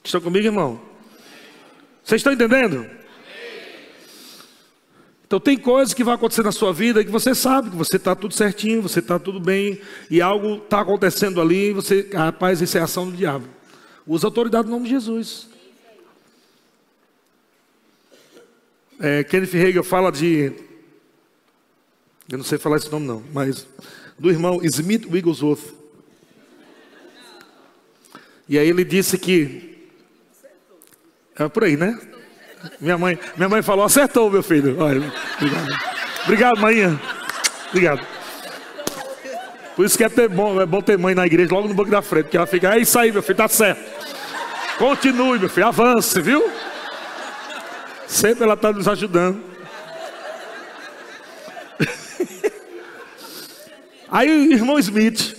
[0.03, 0.79] Estão comigo, irmão?
[2.03, 2.98] Vocês estão entendendo?
[5.29, 8.15] Então tem coisas que vão acontecer na sua vida que você sabe que você está
[8.15, 12.81] tudo certinho, você está tudo bem, e algo está acontecendo ali, você, rapaz, isso é
[12.81, 13.45] ação do diabo.
[14.07, 15.47] Usa autoridade no nome de Jesus.
[18.99, 20.51] É, Kenneth Hagel fala de.
[22.27, 23.67] Eu não sei falar esse nome não, mas
[24.17, 25.75] do irmão Smith Wigglesworth.
[28.47, 29.91] E aí ele disse que.
[31.35, 32.08] É por aí, né?
[32.79, 34.77] Minha mãe, minha mãe falou, acertou, meu filho.
[34.79, 35.01] Olha,
[35.37, 35.67] obrigado.
[36.23, 36.99] Obrigado, mãe.
[37.69, 38.05] Obrigado.
[39.75, 41.89] Por isso que é, ter bom, é bom ter mãe na igreja logo no banco
[41.89, 43.81] da frente, porque ela fica, é isso aí, meu filho, tá certo.
[44.77, 46.51] Continue, meu filho, avance, viu?
[48.05, 49.41] Sempre ela está nos ajudando.
[54.11, 55.37] Aí o irmão Smith,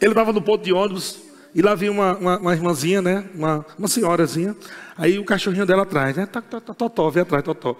[0.00, 1.18] ele estava no ponto de ônibus,
[1.58, 3.28] e lá vinha uma, uma, uma irmãzinha, né?
[3.34, 4.56] Uma, uma senhorazinha.
[4.96, 6.24] Aí o cachorrinho dela atrás, né?
[6.24, 7.76] Totó, vem atrás, Totó.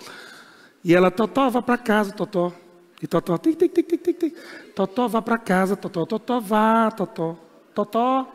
[0.83, 2.53] E ela, Totó, vá para casa, Totó.
[3.01, 4.37] E Totó, tic, tic, tic, tic, tic.
[4.75, 6.05] Totó, vá para casa, Totó.
[6.05, 7.39] Totó, vá, Totó.
[7.73, 8.27] Totó.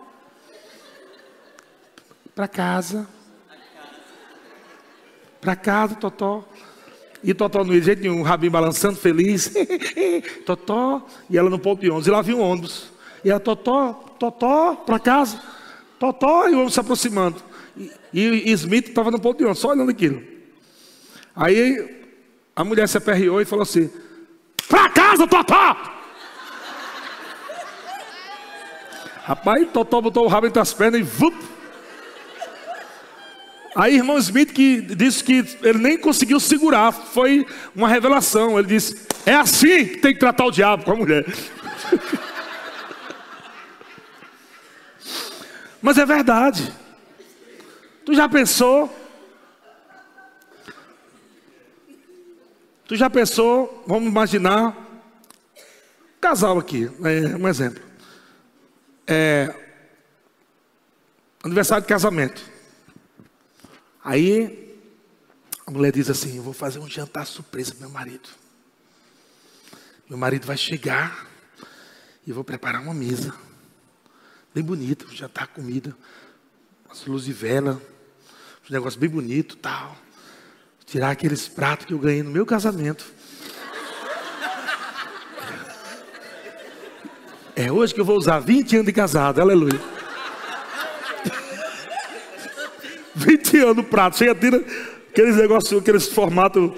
[2.34, 3.06] Para casa.
[5.42, 6.48] Para casa, Totó.
[7.22, 9.54] E Totó no jeito nenhum, o rabinho balançando, feliz.
[10.48, 11.06] Totó.
[11.30, 12.08] E ela no ponto de ônibus.
[12.08, 12.93] E lá vinha um ônibus.
[13.24, 15.40] E a Totó, Totó, para casa.
[16.00, 17.42] Totó, e o homem se aproximando.
[18.14, 20.22] E, e Smith estava no ponto de ônibus, só olhando aquilo.
[21.36, 22.04] Aí
[22.56, 23.90] a mulher se aperreou e falou assim:
[24.68, 25.78] Para casa, Totó!
[29.24, 31.34] Rapaz, Totó botou o rabo entre as pernas e vup.
[33.76, 37.46] Aí irmão Smith que disse que ele nem conseguiu segurar, foi
[37.76, 38.60] uma revelação.
[38.60, 41.26] Ele disse: É assim que tem que tratar o diabo com a mulher.
[45.84, 46.74] Mas é verdade.
[48.06, 48.90] Tu já pensou?
[52.88, 53.84] Tu já pensou?
[53.86, 54.78] Vamos imaginar.
[56.22, 57.84] Casal aqui, é, um exemplo.
[59.06, 59.54] É,
[61.44, 62.42] aniversário de casamento.
[64.02, 64.80] Aí
[65.68, 68.30] a mulher diz assim: Eu vou fazer um jantar surpresa para meu marido.
[70.10, 71.28] Meu marido vai chegar
[72.26, 73.36] e eu vou preparar uma mesa
[74.54, 75.96] bem bonita, já tá comida,
[76.90, 77.82] as luzes de vela,
[78.70, 79.98] um negócio bem bonito, tal.
[80.86, 83.04] Tirar aqueles pratos que eu ganhei no meu casamento.
[87.56, 89.80] É hoje que eu vou usar 20 anos de casado, aleluia.
[93.16, 94.64] 20 anos no prato, chega, tira
[95.10, 96.72] aqueles negócios, aqueles formatos.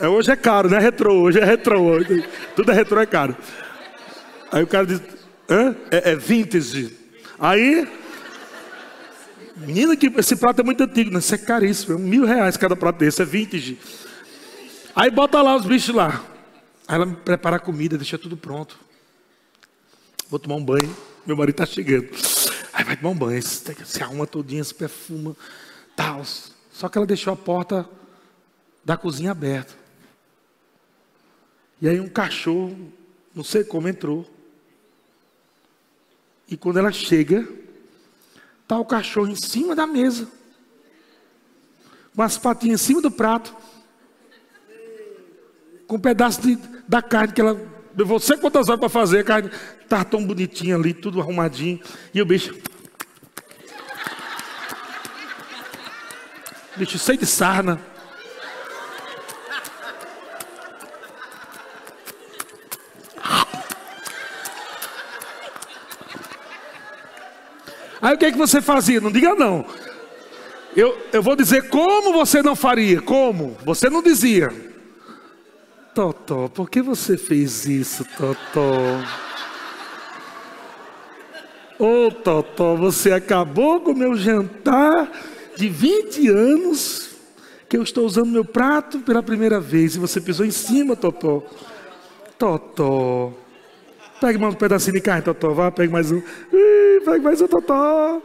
[0.00, 0.78] É, hoje é caro, né?
[0.78, 1.98] Retrô, hoje é retrô.
[2.56, 3.36] Tudo é retrô, é caro.
[4.50, 5.00] Aí o cara diz,
[5.50, 5.74] Hã?
[5.90, 6.96] É, é vintage.
[7.36, 7.88] Aí,
[9.56, 11.18] menina, que esse prato é muito antigo, né?
[11.18, 13.76] Isso é caríssimo, é mil reais cada prato desse, é vintage.
[14.94, 16.24] Aí bota lá os bichos lá.
[16.86, 18.78] Aí ela prepara a comida, deixa tudo pronto.
[20.28, 20.96] Vou tomar um banho,
[21.26, 22.08] meu marido está chegando.
[22.72, 25.36] Aí vai tomar um banho, se arruma todinha, se perfuma,
[25.96, 26.24] tal.
[26.70, 27.88] Só que ela deixou a porta
[28.84, 29.74] da cozinha aberta.
[31.82, 32.92] E aí um cachorro,
[33.34, 34.28] não sei como entrou.
[36.50, 37.48] E quando ela chega,
[38.62, 40.28] está o cachorro em cima da mesa,
[42.14, 43.56] com as patinhas em cima do prato,
[45.86, 46.56] com um pedaço de,
[46.88, 47.58] da carne que ela
[47.96, 49.50] levou sei quantas horas para fazer, a carne
[49.82, 51.80] está tão bonitinha ali, tudo arrumadinho,
[52.12, 52.54] e o bicho.
[56.76, 57.80] Bicho cheio de sarna.
[68.00, 69.00] Aí o que é que você fazia?
[69.00, 69.64] Não diga não.
[70.76, 73.00] Eu, eu vou dizer como você não faria.
[73.00, 73.56] Como?
[73.64, 74.52] Você não dizia.
[75.94, 78.70] Totó, por que você fez isso, Totó?
[81.78, 85.10] Ô oh, Totó, você acabou com o meu jantar
[85.56, 87.10] de 20 anos
[87.68, 91.42] que eu estou usando meu prato pela primeira vez e você pisou em cima, Totó.
[92.38, 93.32] Totó.
[94.20, 95.54] Pegue mais um pedacinho de carne, Totó.
[95.54, 96.20] Vá, pegue mais um.
[97.04, 98.22] Pegue mais um, Totó.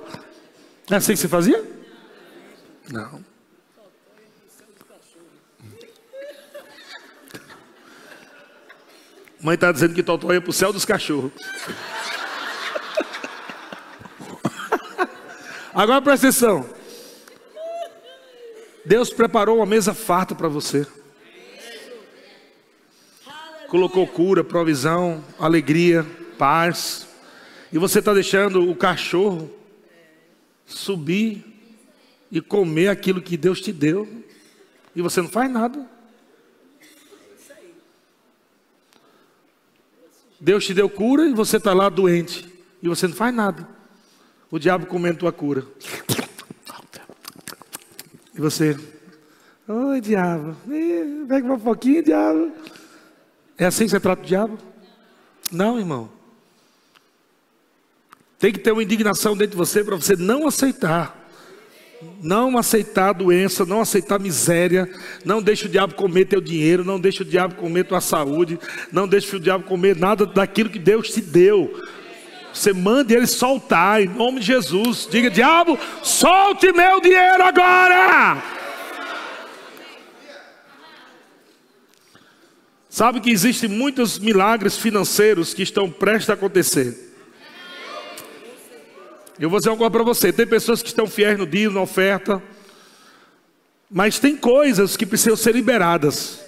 [0.91, 1.63] É assim que você fazia?
[2.91, 3.23] Não.
[9.41, 11.31] Mãe está dizendo que Totó ia para o céu dos cachorros.
[15.73, 16.69] Agora presta atenção.
[18.85, 20.85] Deus preparou uma mesa farta para você.
[23.75, 26.05] Colocou cura, provisão, alegria,
[26.37, 27.09] paz.
[27.73, 29.51] E você está deixando o cachorro
[30.65, 31.43] subir
[32.31, 34.07] e comer aquilo que Deus te deu.
[34.95, 35.85] E você não faz nada.
[40.39, 42.49] Deus te deu cura e você está lá doente.
[42.81, 43.67] E você não faz nada.
[44.49, 45.65] O diabo comendo tua cura.
[48.33, 48.79] E você,
[49.67, 50.55] oi diabo,
[51.27, 52.53] pega uma pouquinho, diabo.
[53.57, 54.57] É assim que você trata o diabo?
[55.51, 56.09] Não, irmão.
[58.37, 61.23] Tem que ter uma indignação dentro de você para você não aceitar.
[62.21, 64.87] Não aceitar a doença, não aceitar a miséria,
[65.23, 68.59] não deixe o diabo comer teu dinheiro, não deixe o diabo comer tua saúde,
[68.91, 71.81] não deixe o diabo comer nada daquilo que Deus te deu.
[72.53, 75.07] Você manda ele soltar em nome de Jesus.
[75.09, 78.41] Diga, diabo, solte meu dinheiro agora.
[82.95, 87.13] Sabe que existem muitos milagres financeiros que estão prestes a acontecer.
[89.37, 91.81] Eu vou dizer uma coisa para você: tem pessoas que estão fiéis no dia, na
[91.81, 92.41] oferta,
[93.91, 96.39] mas tem coisas que precisam ser liberadas.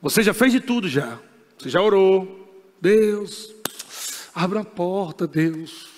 [0.00, 1.20] Você já fez de tudo já.
[1.58, 2.50] Você já orou.
[2.80, 3.54] Deus,
[4.34, 5.90] abra a porta, Deus.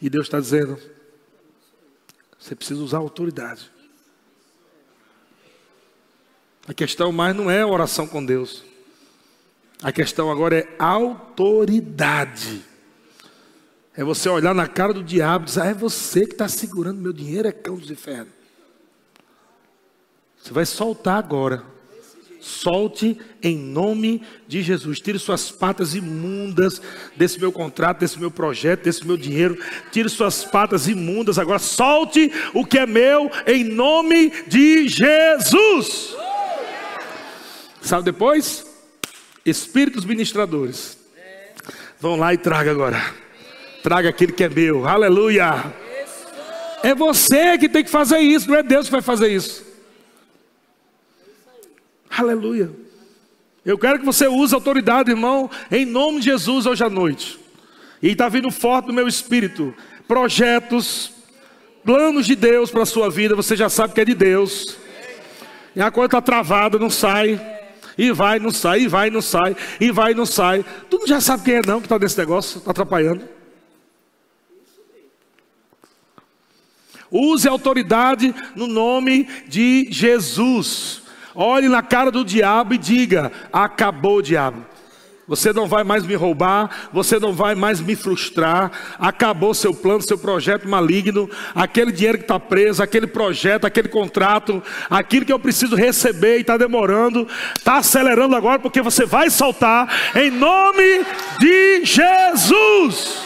[0.00, 0.80] E Deus está dizendo:
[2.38, 3.70] você precisa usar autoridade.
[6.66, 8.62] A questão mais não é oração com Deus.
[9.82, 12.62] A questão agora é autoridade.
[13.96, 17.00] É você olhar na cara do diabo e dizer: ah, é você que está segurando
[17.00, 18.32] meu dinheiro, é cão dos infernos.
[20.40, 21.64] Você vai soltar agora.
[22.40, 25.00] Solte em nome de Jesus.
[25.00, 26.82] Tire suas patas imundas
[27.16, 29.56] desse meu contrato, desse meu projeto, desse meu dinheiro.
[29.92, 31.60] Tire suas patas imundas agora.
[31.60, 36.16] Solte o que é meu em nome de Jesus.
[37.82, 38.64] Sabe depois?
[39.44, 40.98] Espíritos ministradores.
[42.00, 43.02] Vão lá e traga agora.
[43.82, 44.86] Traga aquilo que é meu.
[44.86, 45.72] Aleluia.
[46.82, 49.64] É você que tem que fazer isso, não é Deus que vai fazer isso.
[52.10, 52.70] Aleluia.
[53.64, 57.38] Eu quero que você use autoridade, irmão, em nome de Jesus hoje à noite.
[58.02, 59.72] E está vindo forte no meu espírito.
[60.08, 61.12] Projetos,
[61.84, 64.76] planos de Deus para a sua vida, você já sabe que é de Deus.
[65.74, 67.40] E a coisa está travada, não sai.
[67.96, 70.64] E vai, não sai, e vai, não sai, e vai, não sai.
[70.88, 73.28] Tu não já sabe quem é não que está nesse negócio, está atrapalhando.
[77.10, 81.02] Use autoridade no nome de Jesus.
[81.34, 84.71] Olhe na cara do diabo e diga: acabou, diabo.
[85.26, 88.72] Você não vai mais me roubar, você não vai mais me frustrar.
[88.98, 94.60] Acabou seu plano, seu projeto maligno, aquele dinheiro que está preso, aquele projeto, aquele contrato,
[94.90, 99.88] aquilo que eu preciso receber e está demorando, está acelerando agora, porque você vai soltar
[100.16, 101.06] em nome
[101.38, 103.22] de Jesus.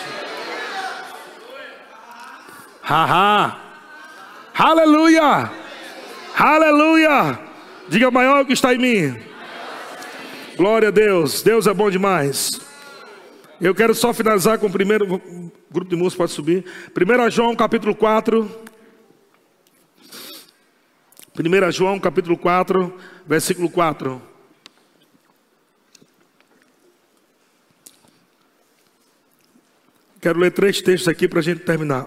[2.82, 3.56] Haha,
[4.54, 5.50] aleluia,
[6.38, 7.38] aleluia.
[7.88, 9.35] Diga maior que está em mim.
[10.56, 11.42] Glória a Deus.
[11.42, 12.58] Deus é bom demais.
[13.60, 15.06] Eu quero só finalizar com o primeiro
[15.70, 16.64] grupo de músicos pode subir.
[16.96, 18.50] 1 João capítulo 4.
[21.38, 24.22] 1 João capítulo 4, versículo 4.
[30.22, 32.06] Quero ler três textos aqui para a gente terminar.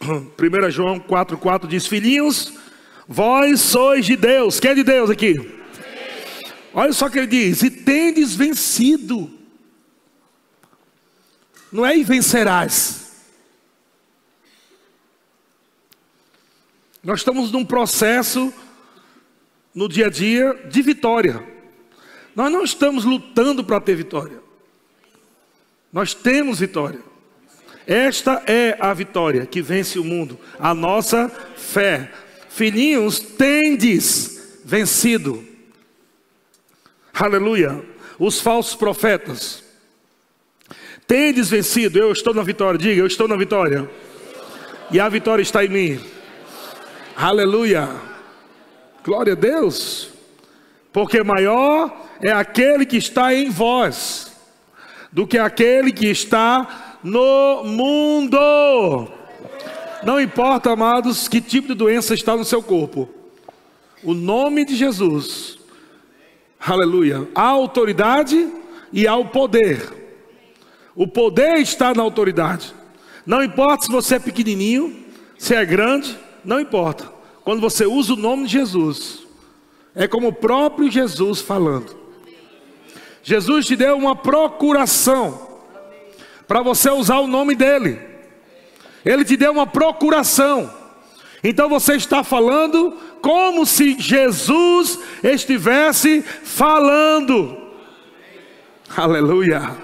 [0.02, 2.52] 1 João 4, 4 diz: Filhinhos,
[3.06, 4.58] Vós sois de Deus.
[4.58, 5.59] Quem é de Deus aqui?
[6.72, 9.30] Olha só o que ele diz: e tendes vencido.
[11.72, 13.10] Não é e vencerás.
[17.02, 18.52] Nós estamos num processo
[19.74, 21.42] no dia a dia de vitória.
[22.34, 24.40] Nós não estamos lutando para ter vitória.
[25.92, 27.00] Nós temos vitória.
[27.86, 32.12] Esta é a vitória que vence o mundo, a nossa fé.
[32.48, 35.49] Filhinhos, tendes vencido.
[37.20, 37.84] Aleluia.
[38.18, 39.62] Os falsos profetas.
[41.06, 41.98] Tendes vencido.
[41.98, 42.78] Eu estou na vitória.
[42.78, 43.90] Diga, eu estou na vitória.
[44.90, 46.00] E a vitória está em mim.
[47.14, 47.90] Aleluia.
[49.04, 50.08] Glória a Deus.
[50.94, 54.32] Porque maior é aquele que está em vós
[55.12, 59.08] do que aquele que está no mundo.
[60.02, 63.10] Não importa, amados, que tipo de doença está no seu corpo.
[64.02, 65.59] O nome de Jesus,
[66.60, 68.48] aleluia, há autoridade
[68.92, 70.00] e há o poder.
[70.94, 72.74] O poder está na autoridade.
[73.24, 75.04] Não importa se você é pequenininho,
[75.38, 77.10] se é grande, não importa.
[77.44, 79.20] Quando você usa o nome de Jesus,
[79.94, 81.96] é como o próprio Jesus falando.
[83.22, 85.48] Jesus te deu uma procuração
[86.46, 88.00] para você usar o nome dele.
[89.04, 90.79] Ele te deu uma procuração.
[91.42, 97.56] Então você está falando como se Jesus estivesse falando.
[98.96, 99.76] Aleluia.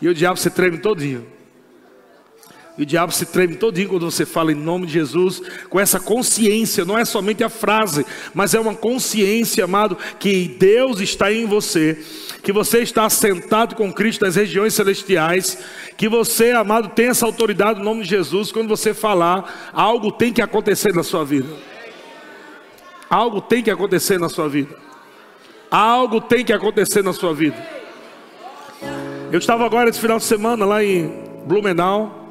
[0.00, 1.31] E o diabo se treme todinho.
[2.76, 6.00] E o diabo se treme todinho quando você fala em nome de Jesus, com essa
[6.00, 11.44] consciência, não é somente a frase, mas é uma consciência, amado, que Deus está em
[11.44, 12.02] você,
[12.42, 15.58] que você está sentado com Cristo nas regiões celestiais,
[15.98, 20.32] que você, amado, tem essa autoridade no nome de Jesus, quando você falar, algo tem
[20.32, 21.48] que acontecer na sua vida.
[23.10, 24.74] Algo tem que acontecer na sua vida.
[25.70, 27.56] Algo tem que acontecer na sua vida.
[29.30, 32.21] Eu estava agora esse final de semana lá em Blumenau.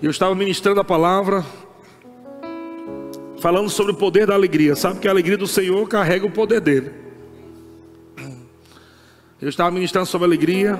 [0.00, 1.44] Eu estava ministrando a palavra,
[3.40, 4.76] falando sobre o poder da alegria.
[4.76, 6.92] Sabe que a alegria do Senhor carrega o poder dele.
[9.42, 10.78] Eu estava ministrando sobre alegria,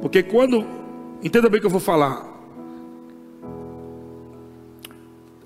[0.00, 0.66] porque quando,
[1.22, 2.26] entenda bem o que eu vou falar.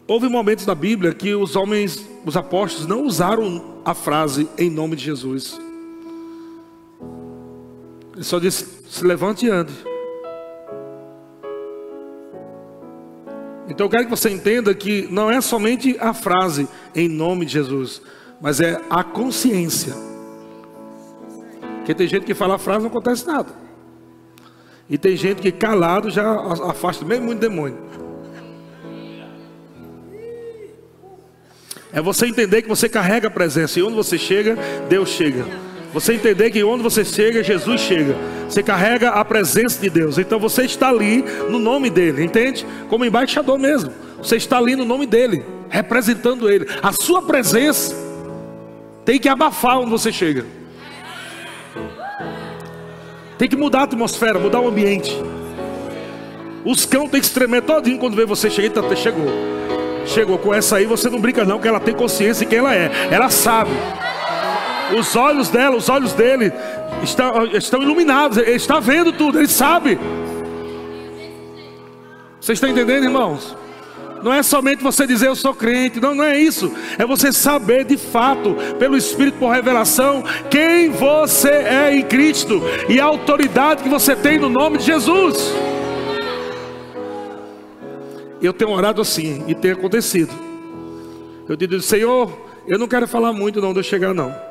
[0.07, 4.95] Houve momentos na Bíblia que os homens, os apóstolos, não usaram a frase em nome
[4.95, 5.61] de Jesus.
[8.15, 9.90] Ele só disse: se levante e ande.
[13.71, 17.53] Então eu quero que você entenda que não é somente a frase em nome de
[17.53, 18.03] Jesus,
[18.41, 19.95] mas é a consciência.
[21.77, 23.53] Porque tem gente que fala a frase não acontece nada.
[24.89, 26.29] E tem gente que calado já
[26.69, 27.79] afasta mesmo muito demônio.
[31.93, 34.57] É você entender que você carrega a presença e onde você chega,
[34.89, 35.45] Deus chega.
[35.93, 38.15] Você entender que onde você chega, Jesus chega.
[38.49, 40.19] Você carrega a presença de Deus.
[40.19, 42.65] Então você está ali no nome dele, entende?
[42.89, 43.93] Como embaixador mesmo.
[44.19, 46.67] Você está ali no nome dele, representando ele.
[46.83, 47.95] A sua presença
[49.05, 50.45] tem que abafar onde você chega.
[53.37, 55.17] Tem que mudar a atmosfera, mudar o ambiente.
[56.65, 58.77] Os cão tem que se tremer todinho quando vê você chegar.
[58.77, 59.27] Eita, chegou.
[60.07, 62.75] Chegou com essa aí, você não brinca não, que ela tem consciência de quem ela
[62.75, 62.91] é.
[63.11, 63.71] Ela sabe.
[64.99, 66.53] Os olhos dela, os olhos dele
[67.03, 68.39] estão, estão iluminados.
[68.39, 69.99] Ele está vendo tudo, ele sabe.
[72.41, 73.57] Você está entendendo, irmãos?
[74.23, 76.73] Não é somente você dizer eu sou crente, não, não é isso.
[76.99, 83.01] É você saber de fato, pelo Espírito por revelação, quem você é em Cristo e
[83.01, 85.53] a autoridade que você tem no nome de Jesus.
[88.43, 90.33] Eu tenho orado assim e tem acontecido.
[91.49, 92.31] Eu digo, Senhor,
[92.67, 94.50] eu não quero falar muito não de eu chegar não.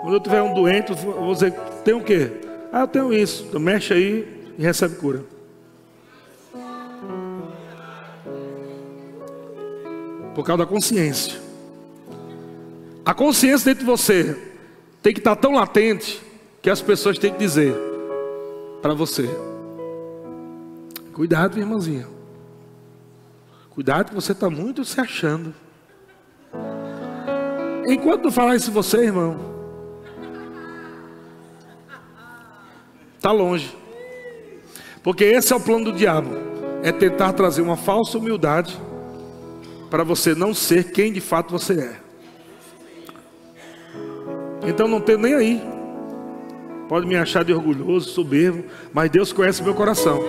[0.00, 1.52] Quando eu tiver um doente, eu vou dizer,
[1.84, 2.30] tem o quê?
[2.72, 3.44] Ah, eu tenho isso.
[3.48, 5.24] Então mexe aí e recebe cura.
[10.34, 11.40] Por causa da consciência.
[13.04, 14.36] A consciência dentro de você
[15.02, 16.22] tem que estar tão latente
[16.60, 17.74] que as pessoas têm que dizer
[18.82, 19.28] para você:
[21.12, 22.06] Cuidado, minha irmãzinha.
[23.70, 25.54] Cuidado que você está muito se achando.
[27.86, 29.47] Enquanto não falar isso você, irmão,
[33.18, 33.76] Está longe.
[35.02, 36.30] Porque esse é o plano do diabo:
[36.82, 38.78] é tentar trazer uma falsa humildade
[39.90, 41.96] para você não ser quem de fato você é.
[44.66, 45.62] Então não tem nem aí.
[46.88, 50.20] Pode me achar de orgulhoso, soberbo, mas Deus conhece meu coração.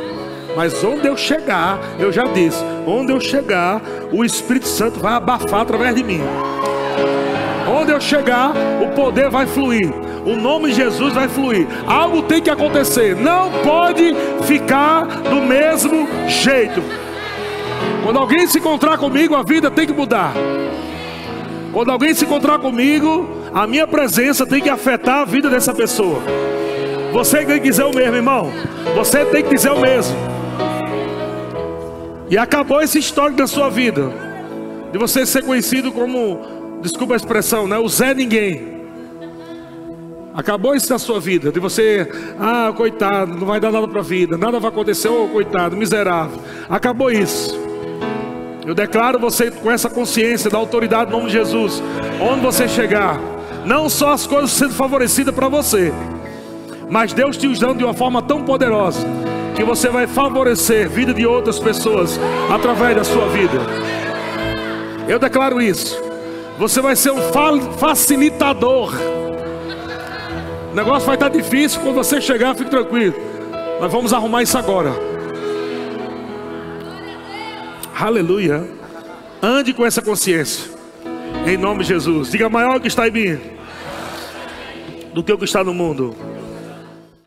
[0.57, 5.61] Mas onde eu chegar, eu já disse, onde eu chegar, o Espírito Santo vai abafar
[5.61, 6.21] através de mim.
[7.69, 8.51] Onde eu chegar,
[8.81, 9.89] o poder vai fluir
[10.25, 11.67] o nome de Jesus vai fluir.
[11.87, 14.13] Algo tem que acontecer, não pode
[14.43, 16.81] ficar do mesmo jeito.
[18.03, 20.33] Quando alguém se encontrar comigo, a vida tem que mudar.
[21.71, 26.21] Quando alguém se encontrar comigo, a minha presença tem que afetar a vida dessa pessoa.
[27.13, 28.51] Você tem que dizer o mesmo, irmão.
[28.95, 30.15] Você tem que dizer o mesmo.
[32.29, 34.11] E acabou esse histórico da sua vida.
[34.91, 36.39] De você ser conhecido como,
[36.81, 37.77] desculpa a expressão, né?
[37.77, 38.79] O Zé Ninguém.
[40.33, 44.03] Acabou isso na sua vida, de você, ah, coitado, não vai dar nada para a
[44.03, 46.39] vida, nada vai acontecer, oh, coitado, miserável.
[46.69, 47.59] Acabou isso.
[48.65, 51.81] Eu declaro você com essa consciência da autoridade no nome de Jesus.
[52.21, 53.19] Onde você chegar,
[53.65, 55.91] não só as coisas sendo favorecidas para você,
[56.89, 59.05] mas Deus te usando de uma forma tão poderosa
[59.55, 62.19] que você vai favorecer a vida de outras pessoas
[62.49, 63.59] através da sua vida.
[65.07, 66.08] Eu declaro isso.
[66.59, 67.21] Você vai ser um
[67.77, 68.93] facilitador.
[70.71, 73.15] O negócio vai estar difícil quando você chegar, fique tranquilo.
[73.79, 74.91] Nós vamos arrumar isso agora.
[77.97, 78.69] Aleluia.
[79.41, 80.69] Ande com essa consciência.
[81.47, 82.29] Em nome de Jesus.
[82.29, 83.39] Diga maior que está em mim
[85.13, 86.13] do que o que está no mundo.